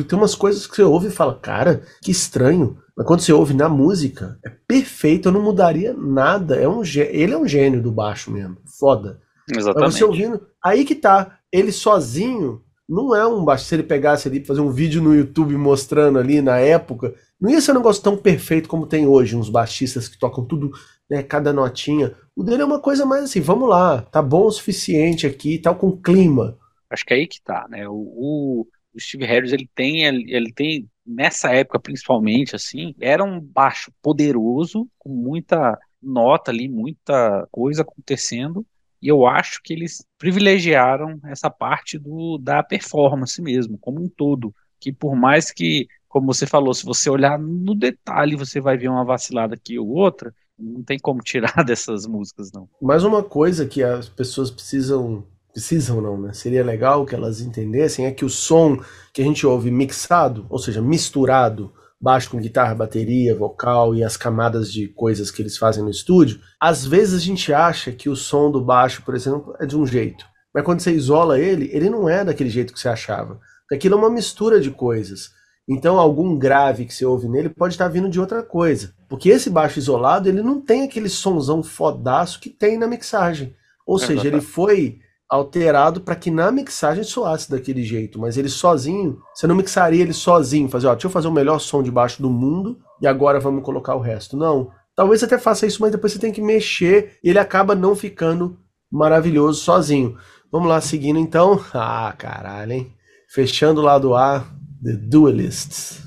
[0.08, 2.78] Tem umas coisas que você ouve e fala, cara, que estranho.
[2.96, 6.56] Mas quando você ouve na música, é perfeito, eu não mudaria nada.
[6.56, 8.56] É um, ele é um gênio do baixo mesmo.
[8.78, 9.20] Foda.
[9.50, 9.94] Exatamente.
[9.94, 13.64] você ouvindo, aí que tá, ele sozinho não é um baixo.
[13.64, 17.60] Se ele pegasse ali fazer um vídeo no YouTube mostrando ali na época, não ia
[17.60, 20.72] ser um negócio tão perfeito como tem hoje, uns baixistas que tocam tudo,
[21.10, 22.14] né, cada notinha.
[22.34, 25.76] O dele é uma coisa mais assim, vamos lá, tá bom o suficiente aqui, tal,
[25.76, 26.58] com clima.
[26.90, 27.88] Acho que é aí que tá, né?
[27.88, 28.66] O, o,
[28.98, 35.10] Steve Harris, ele tem, ele tem, nessa época principalmente, assim, era um baixo poderoso, com
[35.10, 38.66] muita nota ali, muita coisa acontecendo,
[39.00, 44.54] e eu acho que eles privilegiaram essa parte do, da performance mesmo, como um todo.
[44.78, 48.88] Que por mais que, como você falou, se você olhar no detalhe, você vai ver
[48.88, 52.68] uma vacilada aqui ou outra, não tem como tirar dessas músicas, não.
[52.80, 55.26] Mais uma coisa que as pessoas precisam.
[55.52, 56.32] Precisam não, né?
[56.32, 58.80] Seria legal que elas entendessem é que o som
[59.12, 61.70] que a gente ouve mixado, ou seja, misturado,
[62.00, 66.40] baixo com guitarra, bateria, vocal e as camadas de coisas que eles fazem no estúdio,
[66.58, 69.86] às vezes a gente acha que o som do baixo, por exemplo, é de um
[69.86, 70.24] jeito.
[70.54, 73.38] Mas quando você isola ele, ele não é daquele jeito que você achava.
[73.70, 75.30] Aquilo é uma mistura de coisas.
[75.68, 78.94] Então algum grave que você ouve nele pode estar vindo de outra coisa.
[79.08, 83.54] Porque esse baixo isolado, ele não tem aquele sonzão fodaço que tem na mixagem.
[83.86, 84.98] Ou seja, ele foi
[85.28, 90.12] alterado para que na mixagem soasse daquele jeito, mas ele sozinho, você não mixaria ele
[90.12, 93.40] sozinho, fazer, ó, deixa eu fazer o melhor som de baixo do mundo e agora
[93.40, 94.36] vamos colocar o resto.
[94.36, 94.70] Não.
[94.94, 98.58] Talvez até faça isso, mas depois você tem que mexer e ele acaba não ficando
[98.90, 100.18] maravilhoso sozinho.
[100.50, 101.58] Vamos lá, seguindo então.
[101.72, 102.92] Ah, caralho, hein?
[103.30, 104.44] Fechando o lado A,
[104.84, 106.02] The Duelists.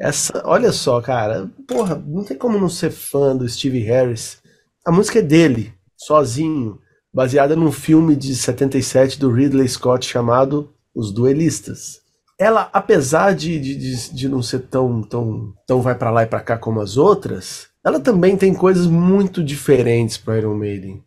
[0.00, 4.38] Essa, olha só, cara, porra, não tem como não ser fã do Steve Harris.
[4.86, 6.78] A música é dele, sozinho,
[7.12, 12.00] baseada num filme de 77 do Ridley Scott chamado Os Duelistas.
[12.40, 16.40] Ela, apesar de, de, de não ser tão, tão, tão vai para lá e para
[16.40, 21.02] cá como as outras, ela também tem coisas muito diferentes para Iron Maiden.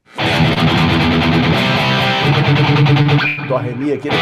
[3.47, 4.15] Do Remi, aquele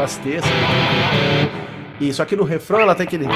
[0.00, 0.50] as terças.
[2.00, 3.26] E no refrão ela tem aquele.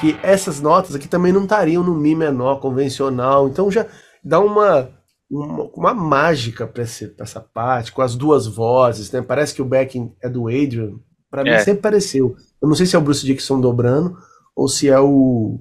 [0.00, 3.48] Que essas notas aqui também não estariam no Mi menor convencional.
[3.48, 3.86] Então já
[4.24, 4.90] dá uma,
[5.30, 9.22] uma, uma mágica para essa parte, com as duas vozes, né?
[9.22, 10.98] Parece que o backing é do Adrian.
[11.34, 12.36] Para mim sempre pareceu.
[12.62, 14.16] Eu não sei se é o Bruce Dixon dobrando
[14.54, 15.58] ou se é o,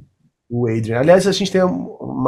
[0.48, 1.00] o Adrian.
[1.00, 1.66] Aliás, a gente tem a,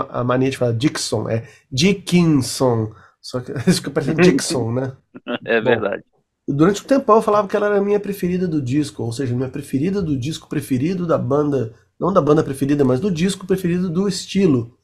[0.09, 2.91] a mania de falar Dixon, é Dickinson.
[3.21, 4.93] Só que isso parece Dixon, né?
[5.45, 6.03] É verdade.
[6.47, 9.11] Bom, durante um tempão eu falava que ela era a minha preferida do disco, ou
[9.11, 13.45] seja, minha preferida do disco preferido da banda, não da banda preferida, mas do disco
[13.45, 14.75] preferido do estilo.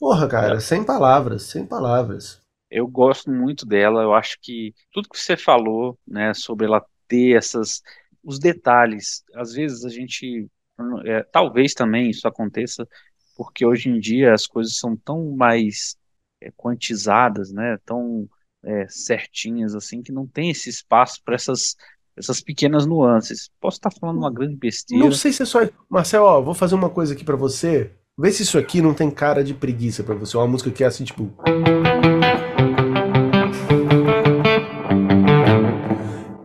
[0.00, 0.60] Porra, cara, é.
[0.60, 2.40] sem palavras, sem palavras.
[2.68, 7.36] Eu gosto muito dela, eu acho que tudo que você falou, né, sobre ela ter
[7.36, 7.82] essas
[8.22, 10.48] os detalhes, às vezes a gente
[11.04, 12.86] é, talvez também isso aconteça
[13.36, 15.96] porque hoje em dia as coisas são tão mais
[16.40, 18.28] é, quantizadas, né, tão
[18.62, 21.74] é, certinhas assim, que não tem esse espaço para essas,
[22.16, 23.50] essas pequenas nuances.
[23.60, 25.02] Posso estar falando uma grande besteira.
[25.02, 25.60] Não sei se é só.
[25.88, 27.90] Marcel, ó, vou fazer uma coisa aqui para você.
[28.18, 30.36] Vê se isso aqui não tem cara de preguiça para você.
[30.36, 31.32] Uma música que é assim, tipo.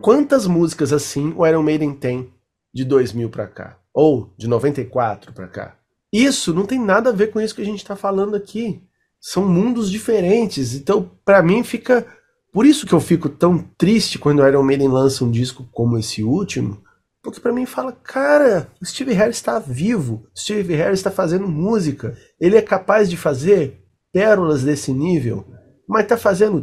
[0.06, 2.32] Quantas músicas assim o Iron Maiden tem
[2.72, 3.76] de 2000 para cá?
[3.92, 5.74] Ou de 94 para cá?
[6.12, 8.84] Isso não tem nada a ver com isso que a gente está falando aqui
[9.20, 10.74] são mundos diferentes.
[10.74, 12.06] Então, para mim, fica.
[12.52, 15.98] Por isso que eu fico tão triste quando o Iron Maiden lança um disco como
[15.98, 16.80] esse último.
[17.20, 21.48] Porque para mim fala, cara, o Steve Harris está vivo, o Steve Harris está fazendo
[21.48, 25.44] música, ele é capaz de fazer pérolas desse nível,
[25.88, 26.60] mas está fazendo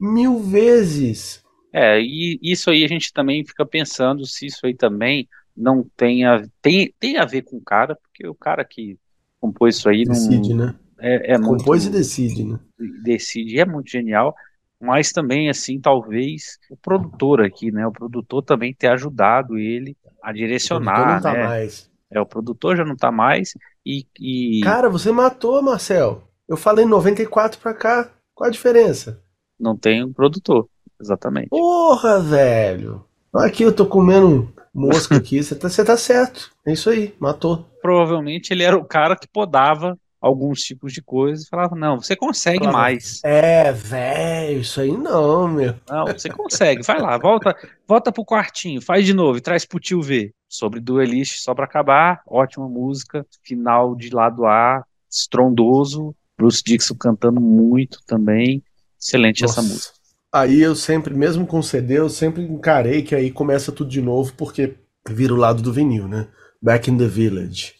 [0.00, 1.42] mil vezes.
[1.72, 6.24] É, e isso aí a gente também fica pensando se isso aí também não tem
[6.24, 8.96] a, tem, tem a ver com o cara, porque o cara que
[9.40, 10.04] compôs isso aí.
[10.04, 10.74] Decide, num, né?
[11.00, 12.58] É, é Compôs muito, e decide, né?
[13.02, 14.34] Decide, é muito genial.
[14.80, 17.86] Mas também, assim, talvez o produtor aqui, né?
[17.86, 20.92] O produtor também ter ajudado ele a direcionar.
[20.92, 21.48] O produtor não tá né?
[21.48, 21.90] mais.
[22.10, 23.52] É, o produtor já não tá mais.
[23.84, 24.60] E, e...
[24.62, 26.22] Cara, você matou, Marcel.
[26.48, 28.10] Eu falei 94 pra cá.
[28.34, 29.20] Qual a diferença?
[29.58, 30.68] Não tem um produtor,
[31.00, 31.48] exatamente.
[31.48, 33.04] Porra, velho.
[33.34, 36.50] Aqui eu tô comendo mosca aqui, você tá, tá certo.
[36.66, 37.66] É isso aí, matou.
[37.82, 42.16] Provavelmente ele era o cara que podava alguns tipos de coisas e falava, não, você
[42.16, 43.20] consegue falava, mais.
[43.24, 45.74] É, velho, isso aí não, meu.
[45.88, 49.80] Não, você consegue, vai lá, volta, volta pro quartinho, faz de novo e traz pro
[49.80, 50.32] tio ver.
[50.48, 57.40] Sobre Duelist, só para acabar, ótima música, final de lado A, estrondoso, Bruce Dixon cantando
[57.40, 58.62] muito também,
[59.00, 59.60] excelente Nossa.
[59.60, 59.94] essa música.
[60.32, 64.32] aí eu sempre, mesmo com CD, eu sempre encarei que aí começa tudo de novo,
[64.34, 64.74] porque
[65.08, 66.28] vira o lado do vinil, né?
[66.60, 67.78] Back in the Village.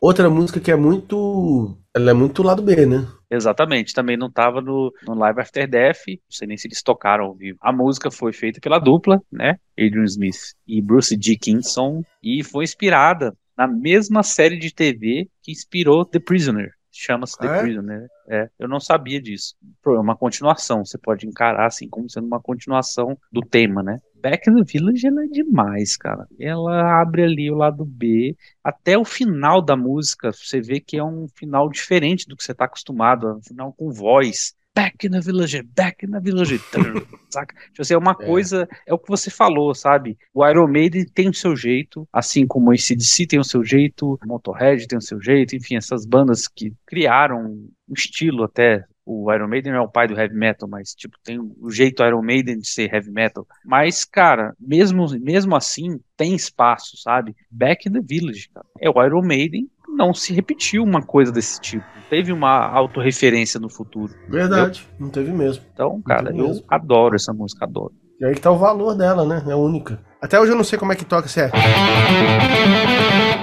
[0.00, 1.78] Outra música que é muito.
[1.96, 3.06] Ela é muito lado B, né?
[3.30, 7.24] Exatamente, também não estava no, no Live After Death, não sei nem se eles tocaram
[7.24, 7.56] ao vivo.
[7.62, 9.56] A música foi feita pela dupla, né?
[9.78, 16.04] Adrian Smith e Bruce Dickinson, e foi inspirada na mesma série de TV que inspirou
[16.04, 16.72] The Prisoner.
[16.90, 17.60] Chama-se The é?
[17.60, 18.06] Prisoner.
[18.28, 19.54] É, eu não sabia disso.
[19.84, 23.98] É uma continuação, você pode encarar assim como sendo uma continuação do tema, né?
[24.14, 26.26] Back in the Village ela é demais, cara.
[26.38, 31.04] Ela abre ali o lado B, até o final da música, você vê que é
[31.04, 34.54] um final diferente do que você está acostumado, é um final com voz.
[34.74, 36.58] Back in the Village, back in the Village.
[37.30, 37.54] Saca?
[37.68, 38.26] Tipo assim, é uma É.
[38.26, 40.16] coisa, é o que você falou, sabe?
[40.32, 44.14] O Iron Maiden tem o seu jeito, assim como o ACDC tem o seu jeito,
[44.22, 48.84] o Motorhead tem o seu jeito, enfim, essas bandas que criaram um estilo até.
[49.06, 52.02] O Iron Maiden não é o pai do heavy metal, mas tipo, tem o jeito
[52.02, 53.46] Iron Maiden de ser heavy metal.
[53.62, 57.36] Mas, cara, mesmo, mesmo assim, tem espaço, sabe?
[57.50, 58.64] Back in the Village, cara.
[58.80, 61.84] É o Iron Maiden, não se repetiu uma coisa desse tipo.
[62.10, 64.12] Teve uma autorreferência no futuro.
[64.28, 65.64] Verdade, não teve mesmo.
[65.72, 66.64] Então, cara, eu mesmo.
[66.68, 67.92] adoro essa música, adoro.
[68.20, 69.42] E aí que tá o valor dela, né?
[69.46, 69.98] É única.
[70.22, 71.50] Até hoje eu não sei como é que toca, se é.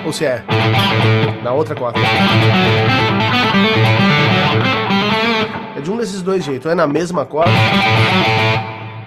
[0.06, 0.44] Ou se é.
[1.44, 2.00] Na outra corda.
[5.76, 6.66] É de um desses dois jeitos.
[6.66, 7.52] Ou é na mesma corda.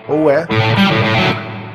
[0.08, 0.46] Ou é.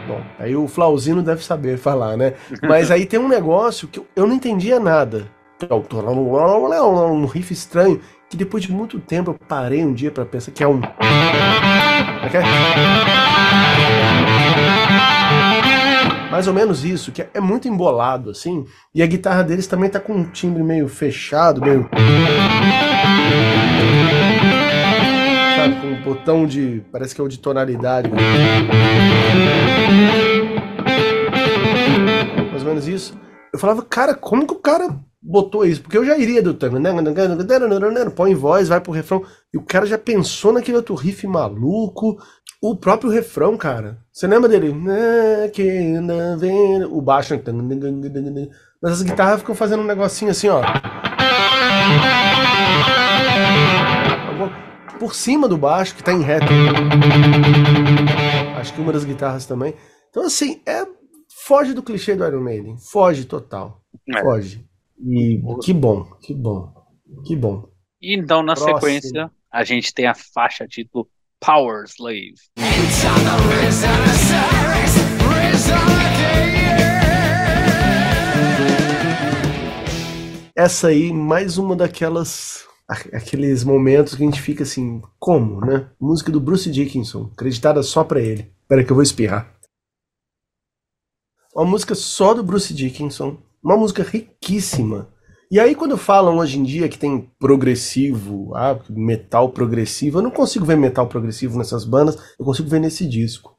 [0.08, 2.34] Bom, aí o Flauzino deve saber falar, né?
[2.62, 5.28] Mas aí tem um negócio que eu não entendia nada.
[5.62, 8.00] É Um riff estranho.
[8.30, 10.80] Que depois de muito tempo eu parei um dia pra pensar que é um.
[10.80, 10.94] Como
[12.24, 12.44] é é?
[16.32, 18.66] Mais ou menos isso, que é muito embolado, assim.
[18.94, 21.90] E a guitarra deles também tá com um timbre meio fechado, meio.
[25.58, 26.86] Sabe, com um botão de.
[26.92, 28.10] Parece que é o de tonalidade.
[32.52, 33.20] Mais ou menos isso.
[33.52, 35.82] Eu falava, cara, como que o cara botou isso?
[35.82, 36.58] Porque eu já iria do.
[38.16, 39.24] Põe em voz, vai pro refrão.
[39.54, 42.18] E o cara já pensou naquele outro riff maluco.
[42.62, 44.00] O próprio refrão, cara.
[44.12, 44.76] Você lembra dele?
[46.90, 47.40] O baixo.
[48.82, 50.62] Mas as guitarras ficam fazendo um negocinho assim, ó.
[55.00, 56.40] Por cima do baixo, que tá em ré.
[58.58, 59.74] Acho que uma das guitarras também.
[60.10, 60.86] Então, assim, é.
[61.46, 62.76] Foge do clichê do Iron Maiden.
[62.92, 63.82] Foge total.
[64.14, 64.22] É.
[64.22, 64.69] Foge.
[65.02, 66.74] E que bom, que bom,
[67.26, 67.70] que bom.
[68.02, 68.80] E então, na Próximo.
[68.80, 71.10] sequência, a gente tem a faixa título
[71.40, 72.34] Power Slave.
[80.54, 82.68] Essa aí, mais uma daquelas.
[83.14, 85.90] Aqueles momentos que a gente fica assim, como, né?
[85.98, 88.52] Música do Bruce Dickinson, acreditada só pra ele.
[88.64, 89.56] Espera que eu vou espirrar.
[91.56, 95.10] Uma música só do Bruce Dickinson, uma música riquíssima.
[95.52, 100.30] E aí, quando falam hoje em dia que tem progressivo, ah, metal progressivo, eu não
[100.30, 103.58] consigo ver metal progressivo nessas bandas, eu consigo ver nesse disco.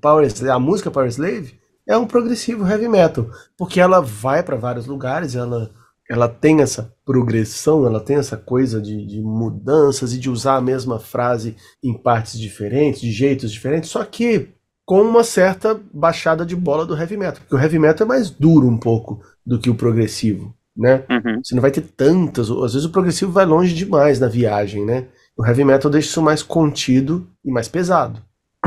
[0.00, 1.54] Power a música Power Slave
[1.88, 5.70] é um progressivo heavy metal, porque ela vai para vários lugares, ela,
[6.08, 10.62] ela tem essa progressão, ela tem essa coisa de, de mudanças e de usar a
[10.62, 14.50] mesma frase em partes diferentes, de jeitos diferentes, só que
[14.84, 18.30] com uma certa baixada de bola do heavy metal, porque o heavy metal é mais
[18.30, 21.04] duro um pouco do que o progressivo, né?
[21.10, 21.40] Uhum.
[21.42, 22.50] Você não vai ter tantas.
[22.50, 25.06] Às vezes o progressivo vai longe demais na viagem, né?
[25.36, 28.20] O heavy metal deixa isso mais contido e mais pesado.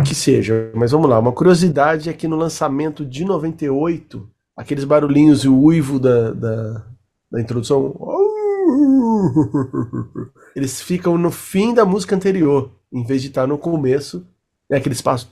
[0.04, 0.72] Que seja.
[0.76, 1.20] Mas vamos lá.
[1.20, 6.86] Uma curiosidade é que no lançamento de 98, aqueles barulhinhos e o uivo da, da,
[7.32, 7.96] da introdução.
[10.56, 14.26] Eles ficam no fim da música anterior, em vez de estar no começo.
[14.70, 15.32] É aquele espaço.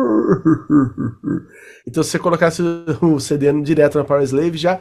[1.86, 2.62] Então, se você colocasse
[3.02, 4.80] o CD direto na Power Slave, já.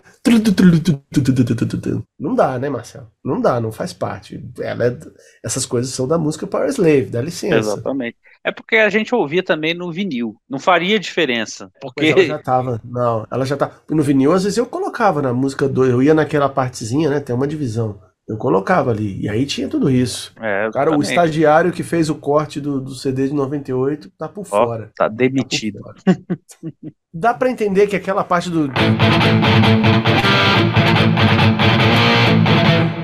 [2.19, 3.07] Não dá, né, Marcelo?
[3.23, 4.43] Não dá, não faz parte.
[4.59, 4.97] Ela é-
[5.43, 7.57] Essas coisas são da música Power Slave, dá licença.
[7.57, 8.17] Exatamente.
[8.43, 10.35] É porque a gente ouvia também no vinil.
[10.49, 11.69] Não faria diferença.
[11.81, 12.81] Porque ela já tava.
[12.85, 13.71] Não, ela já tá.
[13.89, 15.89] No vinil, às vezes eu colocava na música 2.
[15.91, 17.19] Eu ia naquela partezinha, né?
[17.19, 17.99] Tem uma divisão.
[18.29, 19.19] Eu colocava ali.
[19.21, 20.31] E aí tinha tudo isso.
[20.39, 24.41] É, Cara, o estagiário que fez o corte do, do CD de 98 tá por
[24.41, 24.91] Ó, fora.
[24.95, 25.79] Tá Tá demitido.
[25.79, 25.95] fora.
[27.11, 28.69] Dá pra entender que aquela parte do.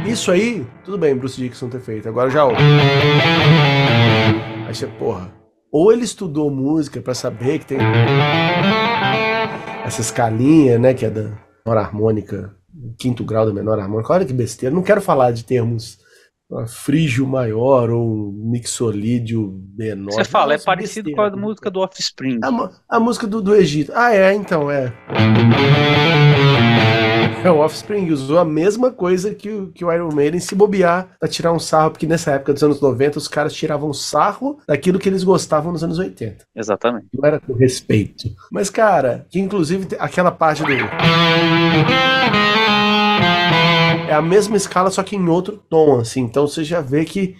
[0.07, 2.07] Isso aí, tudo bem, Bruce Dickinson ter feito.
[2.07, 2.43] Agora já.
[4.67, 5.32] Aí você, porra.
[5.71, 7.78] Ou ele estudou música pra saber que tem
[9.84, 10.93] essa escalinha, né?
[10.93, 11.32] Que é da
[11.65, 12.55] hora harmônica
[12.97, 14.11] quinto grau da menor harmônica.
[14.11, 14.73] Olha que besteira.
[14.73, 15.97] Não quero falar de termos
[16.49, 20.13] uh, frígio maior ou mixolídio menor.
[20.13, 21.31] Você fala, é parecido besteira.
[21.31, 22.39] com a música do Offspring.
[22.43, 23.91] A, a música do, do Egito.
[23.95, 24.93] Ah, é, então, é.
[27.45, 31.09] É, o Offspring usou a mesma coisa que o, que o Iron Maiden se bobear
[31.19, 34.97] pra tirar um sarro, porque nessa época dos anos 90 os caras tiravam sarro daquilo
[34.97, 36.43] que eles gostavam nos anos 80.
[36.55, 37.05] Exatamente.
[37.13, 38.29] Não era com respeito.
[38.51, 40.73] Mas, cara, que inclusive aquela parte do.
[44.08, 46.22] É a mesma escala, só que em outro tom, assim.
[46.22, 47.36] Então você já vê que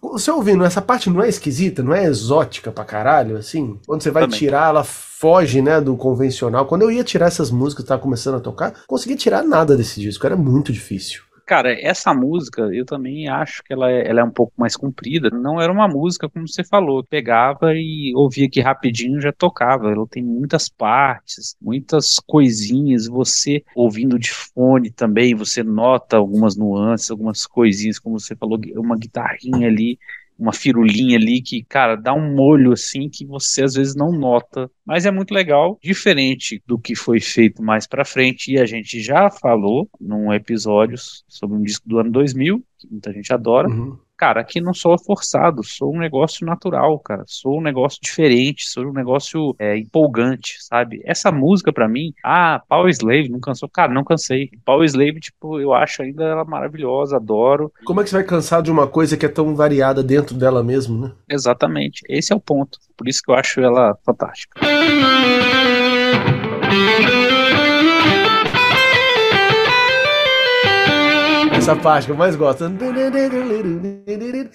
[0.00, 3.80] você ouvindo, essa parte não é esquisita, não é exótica pra caralho, assim?
[3.84, 4.38] Quando você vai Também.
[4.38, 6.66] tirar, ela foge, né, do convencional.
[6.66, 10.00] Quando eu ia tirar essas músicas que tava começando a tocar, consegui tirar nada desse
[10.00, 11.22] disco, era muito difícil.
[11.46, 15.28] Cara, essa música, eu também acho que ela é, ela é um pouco mais comprida.
[15.28, 19.90] Não era uma música, como você falou, pegava e ouvia aqui rapidinho já tocava.
[19.92, 23.06] Ela tem muitas partes, muitas coisinhas.
[23.08, 28.96] Você ouvindo de fone também, você nota algumas nuances, algumas coisinhas, como você falou, uma
[28.96, 29.98] guitarrinha ali
[30.38, 34.70] uma firulinha ali que, cara, dá um molho assim que você às vezes não nota,
[34.84, 39.00] mas é muito legal, diferente do que foi feito mais para frente e a gente
[39.00, 40.96] já falou num episódio
[41.28, 44.98] sobre um disco do ano 2000, que muita gente adora, uhum cara, aqui não sou
[44.98, 50.56] forçado, sou um negócio natural, cara, sou um negócio diferente, sou um negócio é, empolgante,
[50.60, 51.02] sabe?
[51.04, 53.68] Essa música para mim, ah, Power Slave, não cansou?
[53.68, 54.50] Cara, não cansei.
[54.64, 57.72] Power Slave, tipo, eu acho ainda ela maravilhosa, adoro.
[57.84, 60.62] Como é que você vai cansar de uma coisa que é tão variada dentro dela
[60.62, 61.12] mesmo, né?
[61.28, 62.78] Exatamente, esse é o ponto.
[62.96, 64.60] Por isso que eu acho ela fantástica.
[71.64, 72.62] Essa parte que eu mais gosto.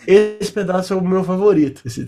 [0.06, 1.82] Esse pedaço é o meu favorito.
[1.84, 2.06] Esse...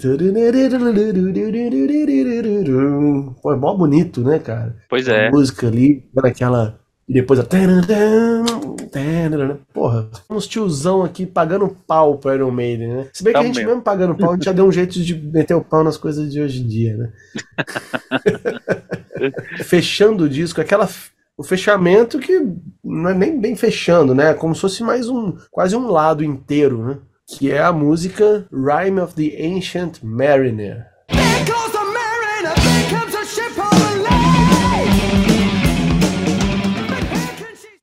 [3.41, 4.75] Pô, é mó bonito, né, cara?
[4.87, 5.29] Pois é.
[5.29, 6.79] A música ali, naquela.
[7.09, 7.43] E depois a.
[9.73, 13.07] Porra, uns tiozão aqui pagando pau pro Iron Maiden, né?
[13.11, 13.69] Se bem que a gente mesmo.
[13.69, 16.31] mesmo pagando pau, a gente já deu um jeito de meter o pau nas coisas
[16.31, 17.11] de hoje em dia, né?
[19.63, 20.87] Fechando o disco, aquela
[21.41, 22.39] o fechamento que
[22.83, 24.29] não é nem bem fechando, né?
[24.29, 26.99] É como se fosse mais um, quase um lado inteiro, né?
[27.27, 30.85] Que é a música Rhyme of the Ancient Mariner.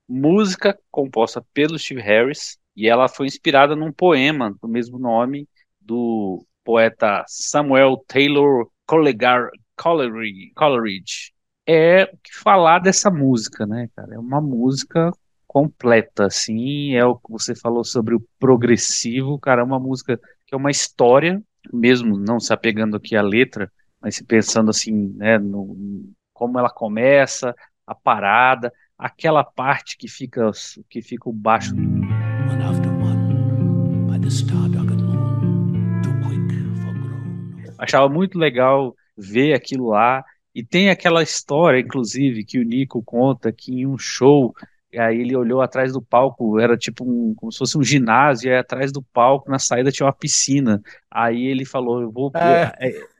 [0.08, 5.48] Música composta pelo Steve Harris e ela foi inspirada num poema do mesmo nome
[5.80, 10.52] do poeta Samuel Taylor Coleridge
[11.68, 14.14] é o que falar dessa música, né, cara?
[14.14, 15.12] É uma música
[15.46, 20.54] completa, assim, é o que você falou sobre o progressivo, cara, é uma música que
[20.54, 25.38] é uma história, mesmo não se apegando aqui à letra, mas se pensando assim, né,
[25.38, 25.76] no,
[26.32, 27.54] como ela começa,
[27.86, 30.50] a parada, aquela parte que fica
[30.88, 31.82] que fica o baixo do...
[31.82, 39.88] one after one, by the star moon, too quick for Achava muito legal ver aquilo
[39.88, 44.54] lá e tem aquela história, inclusive, que o Nico conta que em um show,
[44.96, 48.52] aí ele olhou atrás do palco, era tipo um, como se fosse um ginásio, e
[48.52, 50.82] aí atrás do palco, na saída tinha uma piscina.
[51.10, 52.32] Aí ele falou, eu vou.
[52.34, 52.72] É.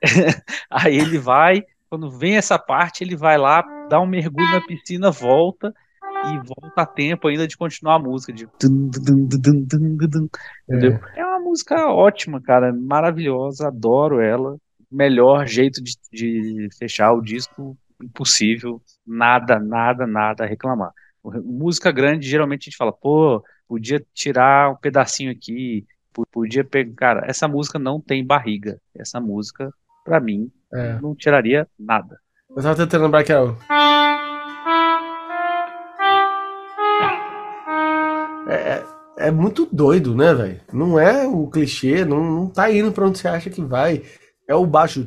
[0.71, 5.11] aí ele vai, quando vem essa parte, ele vai lá, dá um mergulho na piscina,
[5.11, 5.75] volta
[6.25, 8.33] e volta a tempo ainda de continuar a música.
[8.33, 8.49] De...
[10.69, 11.21] É.
[11.21, 14.59] é uma música ótima, cara, maravilhosa, adoro ela
[14.91, 20.93] melhor jeito de, de fechar o disco impossível, nada, nada, nada a reclamar.
[21.45, 25.87] Música grande, geralmente a gente fala, pô, podia tirar um pedacinho aqui,
[26.33, 26.95] podia pegar.
[26.95, 28.81] Cara, essa música não tem barriga.
[28.95, 29.73] Essa música,
[30.05, 30.99] para mim, é.
[31.01, 32.19] não tiraria nada.
[32.49, 33.57] Eu tava tentando lembrar que é o.
[38.49, 38.85] É, é,
[39.29, 40.61] é muito doido, né, velho?
[40.73, 44.03] Não é o clichê, não, não tá indo pra onde você acha que vai.
[44.49, 45.07] É o baixo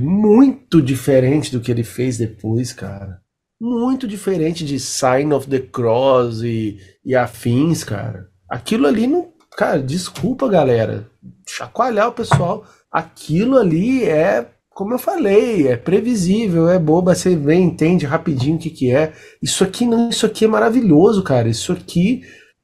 [0.00, 3.20] muito diferente do que ele fez depois, cara.
[3.60, 8.30] Muito diferente de Sign of the Cross e, e afins, cara.
[8.48, 9.30] Aquilo ali não.
[9.54, 11.10] Cara, desculpa, galera.
[11.46, 12.64] Chacoalhar o pessoal.
[12.90, 17.14] Aquilo ali é, como eu falei, é previsível, é boba.
[17.14, 19.12] Você vê, entende rapidinho o que, que é.
[19.42, 21.50] Isso aqui não, isso aqui é maravilhoso, cara.
[21.50, 22.22] Isso aqui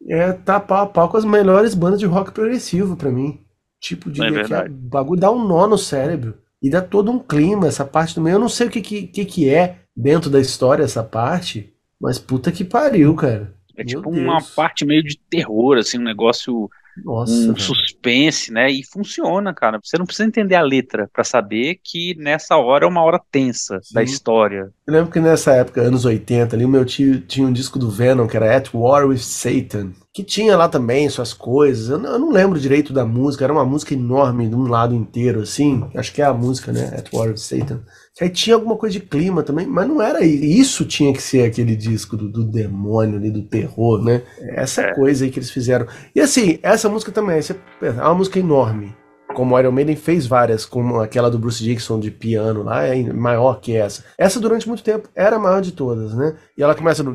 [0.09, 3.46] é tá pau a pau com as melhores bandas de rock progressivo para mim.
[3.81, 7.69] Tipo, de é o bagulho dá um nó no cérebro e dá todo um clima,
[7.69, 8.35] essa parte do meio.
[8.35, 12.51] Eu não sei o que, que, que é dentro da história essa parte, mas puta
[12.51, 13.55] que pariu, cara.
[13.77, 14.25] É Meu tipo Deus.
[14.25, 16.69] uma parte meio de terror, assim, um negócio
[17.05, 18.71] Nossa, um suspense, né?
[18.71, 19.79] E funciona, cara.
[19.83, 23.79] Você não precisa entender a letra para saber que nessa hora é uma hora tensa
[23.83, 23.95] Sim.
[23.95, 24.73] da história.
[24.87, 27.91] Eu lembro que nessa época, anos 80, ali, o meu tio tinha um disco do
[27.91, 31.91] Venom que era At War with Satan que tinha lá também suas coisas.
[31.91, 34.95] Eu não, eu não, lembro direito da música, era uma música enorme de um lado
[34.95, 35.85] inteiro, assim.
[35.95, 36.91] Acho que é a música, né?
[36.97, 37.83] At War of Satan.
[38.15, 40.87] Que aí tinha alguma coisa de clima também, mas não era isso.
[40.87, 44.23] tinha que ser aquele disco do, do demônio ali, do terror, né?
[44.41, 44.95] Essa é.
[44.95, 45.87] coisa aí que eles fizeram.
[46.15, 47.39] E assim, essa música também,
[47.83, 48.97] é uma música enorme.
[49.35, 53.03] Como o Iron Maiden fez várias, como aquela do Bruce Dixon de piano lá, é
[53.13, 54.03] maior que essa.
[54.17, 56.37] Essa durante muito tempo era a maior de todas, né?
[56.57, 57.13] E ela começa no.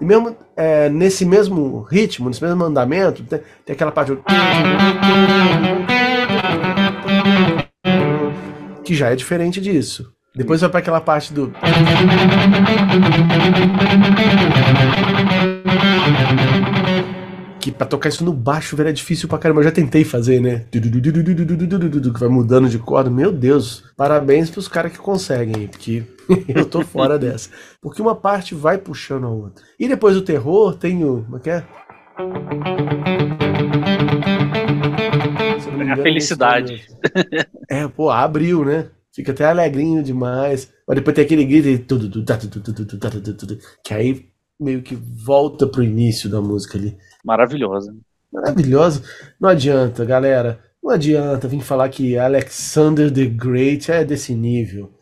[0.00, 4.18] E mesmo é, nesse mesmo ritmo, nesse mesmo andamento, tem, tem aquela parte.
[8.84, 10.12] Que já é diferente disso.
[10.36, 11.52] Depois vai para aquela parte do
[17.94, 19.60] tocar isso no baixo, velho, é difícil pra caramba.
[19.60, 20.64] Eu já tentei fazer, né?
[20.70, 23.08] Que vai mudando de corda.
[23.08, 26.02] Meu Deus, parabéns pros caras que conseguem, porque
[26.48, 27.50] eu tô fora dessa.
[27.80, 29.64] Porque uma parte vai puxando a outra.
[29.78, 31.22] E depois do terror tem o.
[31.22, 31.64] Como é que é?
[35.80, 36.86] é a felicidade.
[37.70, 38.88] É, pô, abriu, né?
[39.12, 40.72] Fica até alegrinho demais.
[40.86, 41.78] Mas depois tem aquele grito e
[43.82, 44.26] que aí
[44.60, 47.94] meio que volta pro início da música ali maravilhosa.
[48.32, 49.02] Maravilhosa.
[49.40, 50.60] Não adianta, galera.
[50.82, 54.92] Não adianta vir falar que Alexander the Great é desse nível.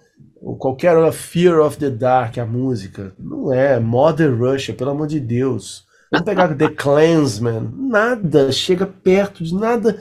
[0.41, 3.14] Ou qualquer Fear of the Dark, a música.
[3.18, 3.81] Não é.
[3.81, 5.85] Mother Russia, pelo amor de Deus.
[6.12, 7.73] Vamos pegar The Clansman.
[7.75, 9.99] Nada chega perto de nada.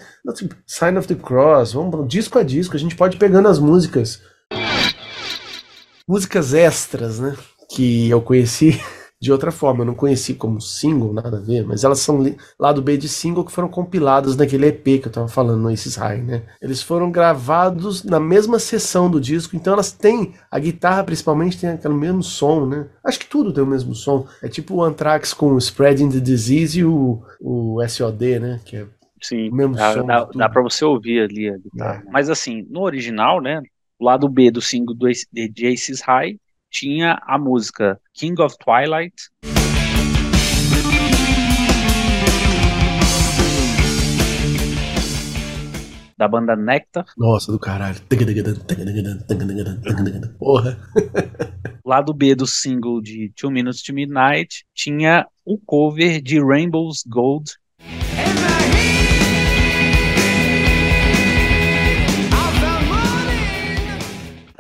[0.68, 1.72] Sign of the Cross.
[1.72, 2.76] Vamos disco a disco.
[2.76, 4.22] A gente pode ir pegando as músicas.
[6.06, 7.38] Músicas extras, né?
[7.70, 8.78] Que eu conheci
[9.22, 9.82] de outra forma.
[9.82, 12.26] Eu não conheci como single, nada a ver, mas elas são
[12.60, 15.70] lá do B de single que foram compiladas naquele EP que eu tava falando no
[15.70, 16.44] Aces High, né?
[16.60, 21.70] Eles foram gravados na mesma sessão do disco, então elas têm, a guitarra principalmente tem
[21.70, 22.88] aquele mesmo som, né?
[23.06, 24.26] Acho que tudo tem o mesmo som.
[24.42, 28.60] É tipo o Anthrax com o Spreading the Disease e o, o SOD, né?
[28.66, 28.86] Que é
[29.22, 32.04] Sim, o mesmo dá, som dá, dá pra você ouvir ali a guitarra.
[32.08, 32.12] É.
[32.12, 33.62] Mas assim, no original, né?
[34.00, 36.40] O lado B do single do, de Aces High
[36.72, 39.14] tinha a música King of Twilight.
[46.18, 47.06] Da banda Nectar.
[47.18, 48.00] Nossa, do caralho.
[50.40, 50.80] Porra.
[51.84, 57.52] Lado B do single de Two Minutes to Midnight tinha o cover de Rainbow's Gold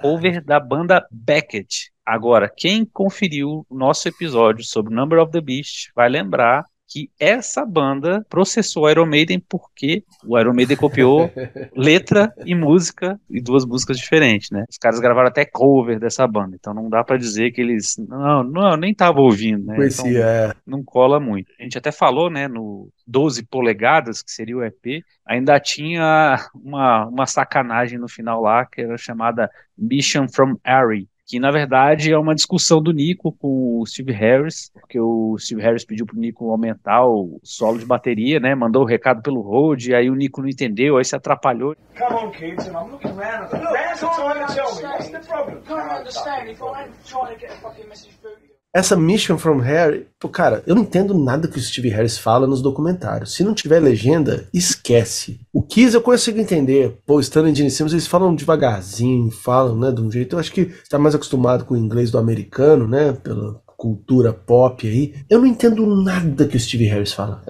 [0.01, 1.90] cover da banda Beckett.
[2.11, 7.65] Agora, quem conferiu o nosso episódio sobre Number of the Beast vai lembrar que essa
[7.65, 11.31] banda processou o Iron Maiden porque o Iron Maiden copiou
[11.73, 14.65] letra e música e duas músicas diferentes, né?
[14.69, 18.43] Os caras gravaram até cover dessa banda, então não dá para dizer que eles não,
[18.43, 19.77] não nem tava ouvindo, né?
[19.87, 20.53] Então, é.
[20.67, 21.49] Não cola muito.
[21.57, 27.05] A gente até falou, né, no 12 polegadas, que seria o EP, ainda tinha uma,
[27.05, 32.17] uma sacanagem no final lá, que era chamada Mission from Ari, que na verdade é
[32.17, 36.51] uma discussão do Nico com o Steve Harris, porque o Steve Harris pediu pro Nico
[36.51, 38.53] aumentar o solo de bateria, né?
[38.53, 41.73] Mandou o recado pelo road, aí o Nico não entendeu, aí se atrapalhou.
[41.97, 43.49] Come on, kids, and I'm looking around.
[43.49, 45.61] trying to tell me what's the problem.
[45.65, 50.07] Can't understand if I'm trying to get a fucking message through essa Mission from Harry,
[50.17, 53.33] pô, cara, eu não entendo nada que o Steve Harris fala nos documentários.
[53.33, 55.41] Se não tiver legenda, esquece.
[55.51, 56.97] O Kiss eu consigo entender.
[57.05, 60.35] Pô, Stanley e Simmons, eles falam devagarzinho, falam, né, de um jeito.
[60.35, 64.87] Eu acho que está mais acostumado com o inglês do americano, né, pela cultura pop
[64.87, 65.15] aí.
[65.27, 67.41] Eu não entendo nada que o Steve Harris fala.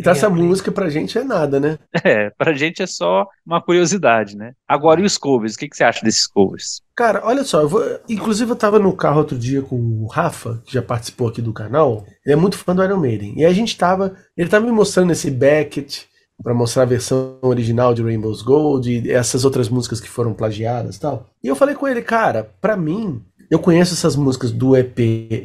[0.00, 1.78] Então essa música pra gente é nada, né?
[2.02, 4.52] É, pra gente é só uma curiosidade, né?
[4.66, 5.54] Agora, e os covers?
[5.54, 6.80] O que, que você acha desses covers?
[6.96, 7.84] Cara, olha só, eu vou...
[8.08, 11.52] inclusive eu tava no carro outro dia com o Rafa, que já participou aqui do
[11.52, 12.04] canal.
[12.24, 13.34] Ele é muito fã do Iron Maiden.
[13.36, 14.16] E a gente tava.
[14.36, 16.08] Ele tava me mostrando esse Beckett
[16.42, 20.96] para mostrar a versão original de Rainbow's Gold e essas outras músicas que foram plagiadas
[20.96, 21.26] e tal.
[21.42, 24.98] E eu falei com ele, cara, para mim, eu conheço essas músicas do EP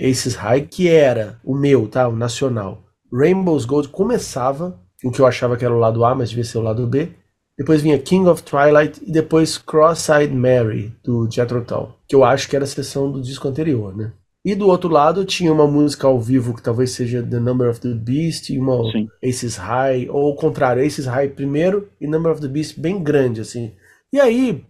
[0.09, 2.07] Aces High, que era o meu, tá?
[2.07, 2.83] O nacional.
[3.11, 6.59] Rainbow's Gold começava, o que eu achava que era o lado A, mas devia ser
[6.59, 7.09] o lado B.
[7.57, 12.47] Depois vinha King of Twilight e depois Cross-Eyed Mary, do Jethro Tull, que eu acho
[12.47, 14.11] que era a sessão do disco anterior, né?
[14.43, 17.79] E do outro lado tinha uma música ao vivo que talvez seja The Number of
[17.79, 19.07] the Beast e uma Sim.
[19.23, 23.41] Aces High, ou o contrário, Aces High primeiro e Number of the Beast bem grande,
[23.41, 23.73] assim.
[24.13, 24.63] E aí,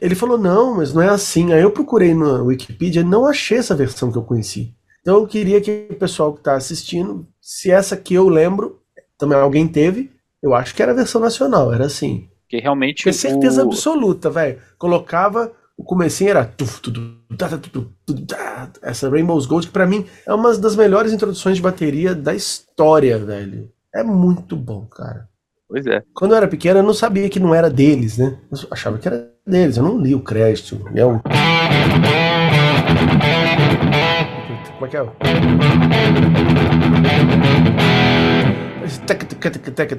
[0.00, 1.52] ele falou, não, mas não é assim.
[1.52, 4.74] Aí eu procurei na Wikipedia e não achei essa versão que eu conheci.
[5.00, 8.80] Então eu queria que o pessoal que está assistindo, se essa que eu lembro,
[9.18, 10.10] também alguém teve,
[10.42, 12.28] eu acho que era a versão nacional, era assim.
[12.48, 13.02] Que realmente.
[13.02, 13.66] Tinha certeza o...
[13.66, 14.58] absoluta, velho.
[14.78, 17.18] Colocava o comecinho era tuf, tudo,
[18.80, 23.18] essa Rainbow's Gold que para mim é uma das melhores introduções de bateria da história,
[23.18, 23.70] velho.
[23.92, 25.28] É muito bom, cara.
[25.74, 26.04] Pois é.
[26.14, 28.36] Quando eu era pequeno, eu não sabia que não era deles, né?
[28.48, 30.80] Eu achava que era deles, eu não li o crédito.
[30.94, 31.18] É um...
[31.18, 31.34] Como
[34.86, 35.00] é que é?
[35.00, 35.10] Eu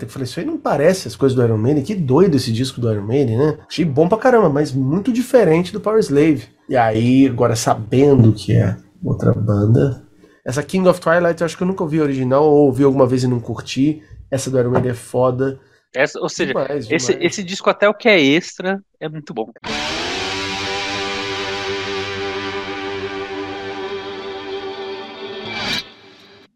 [0.08, 1.84] falei, isso aí não parece as coisas do Iron Maiden.
[1.84, 3.58] Que doido esse disco do Iron Maiden, né?
[3.70, 6.44] Achei bom pra caramba, mas muito diferente do Power Slave.
[6.70, 10.06] E aí, agora sabendo que é outra banda.
[10.46, 13.24] Essa King of Twilight, eu acho que eu nunca ouvi original, ou ouvi alguma vez
[13.24, 14.02] e não curti.
[14.30, 15.60] Essa do Iron Maiden é foda.
[15.94, 17.10] Essa, ou seja, demais, demais.
[17.10, 19.52] Esse, esse disco, até o que é extra, é muito bom.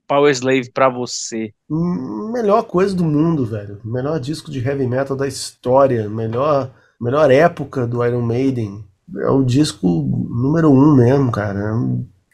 [0.08, 1.54] Power Slave pra você?
[1.70, 3.80] Melhor coisa do mundo, velho.
[3.86, 6.10] Melhor disco de heavy metal da história.
[6.10, 8.84] Melhor, melhor época do Iron Maiden.
[9.20, 11.60] É o disco número um mesmo, cara.
[11.60, 11.74] É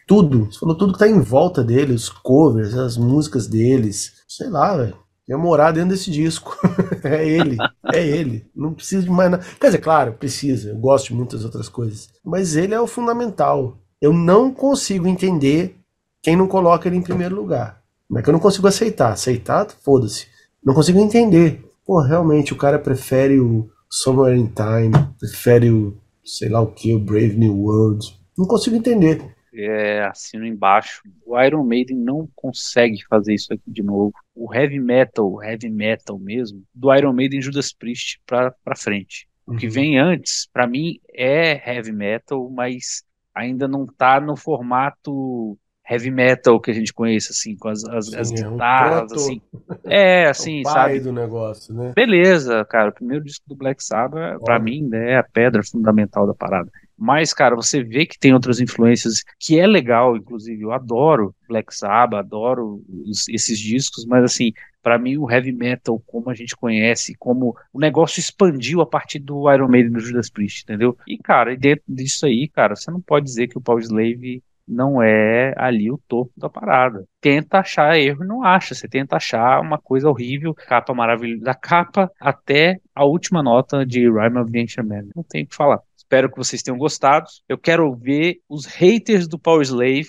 [0.08, 0.46] tudo.
[0.46, 4.24] Você falou tudo que tá em volta dele, os covers, as músicas deles.
[4.26, 5.05] Sei lá, velho.
[5.28, 6.56] Ia morar dentro desse disco.
[7.04, 7.58] é ele.
[7.92, 8.46] É ele.
[8.56, 9.46] Não precisa de mais nada.
[9.60, 10.70] Quer dizer, claro, precisa.
[10.70, 12.10] Eu gosto de muitas outras coisas.
[12.24, 13.78] Mas ele é o fundamental.
[14.00, 15.78] Eu não consigo entender
[16.22, 17.82] quem não coloca ele em primeiro lugar.
[18.10, 19.14] Não é que eu não consigo aceitar.
[19.14, 20.28] Aceitar, foda-se.
[20.64, 21.64] Não consigo entender.
[21.86, 26.94] Pô, realmente, o cara prefere o Somewhere in Time, prefere o sei lá o que,
[26.94, 28.06] o Brave New World.
[28.38, 29.35] Não consigo entender.
[29.56, 31.02] É, assino embaixo.
[31.26, 34.14] O Iron Maiden não consegue fazer isso aqui de novo.
[34.34, 39.28] O heavy metal, heavy metal mesmo, do Iron Maiden Judas Priest pra, pra frente.
[39.46, 39.72] O que uhum.
[39.72, 43.04] vem antes, para mim, é heavy metal, mas
[43.34, 48.08] ainda não tá no formato heavy metal que a gente conhece, assim, com as, as,
[48.08, 49.42] Sim, as é guitarras, um assim.
[49.86, 51.00] É, assim, é o pai sabe?
[51.00, 51.94] do negócio, né?
[51.96, 52.90] Beleza, cara.
[52.90, 56.72] O primeiro disco do Black Sabbath, para mim, né, é a pedra fundamental da parada.
[56.98, 60.62] Mas, cara, você vê que tem outras influências que é legal, inclusive.
[60.62, 66.02] Eu adoro Black Sabbath, adoro os, esses discos, mas, assim, para mim, o heavy metal,
[66.06, 70.30] como a gente conhece, como o negócio expandiu a partir do Iron Maiden do Judas
[70.30, 70.98] Priest, entendeu?
[71.08, 75.02] E, cara, dentro disso aí, cara, você não pode dizer que o Paul Slave não
[75.02, 77.06] é ali o topo da parada.
[77.22, 78.74] Tenta achar erro e não acha.
[78.74, 84.10] Você tenta achar uma coisa horrível, capa maravilhosa, da capa até a última nota de
[84.10, 85.04] Rhyme of the Ancient Man.
[85.16, 85.80] Não tem o que falar.
[86.16, 87.26] Espero que vocês tenham gostado.
[87.48, 90.08] Eu quero ver os haters do Power Slave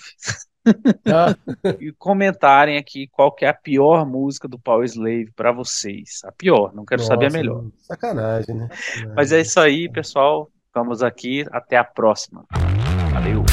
[1.12, 1.34] ah.
[1.80, 6.20] e comentarem aqui qual que é a pior música do Power Slave para vocês.
[6.24, 7.64] A pior, não quero Nossa, saber a melhor.
[7.78, 8.68] Sacanagem, né?
[8.70, 9.14] Sacanagem.
[9.16, 10.48] Mas é isso aí, pessoal.
[10.72, 11.44] Vamos aqui.
[11.50, 12.44] Até a próxima.
[13.12, 13.44] Valeu.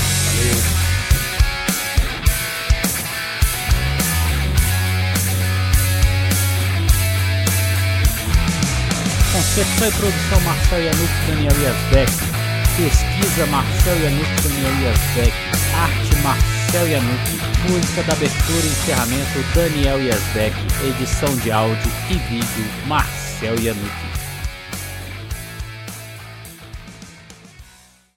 [9.33, 12.32] Concepção e produção Marcel Yanuk, Daniel Yazbek.
[12.75, 15.33] Pesquisa Marcel Yanuk, Daniel Yazbek.
[15.75, 17.69] Arte Marcel Yanuk.
[17.69, 20.55] Música da abertura e encerramento Daniel Yazbek.
[20.83, 24.12] Edição de áudio e vídeo Marcel Yanuk.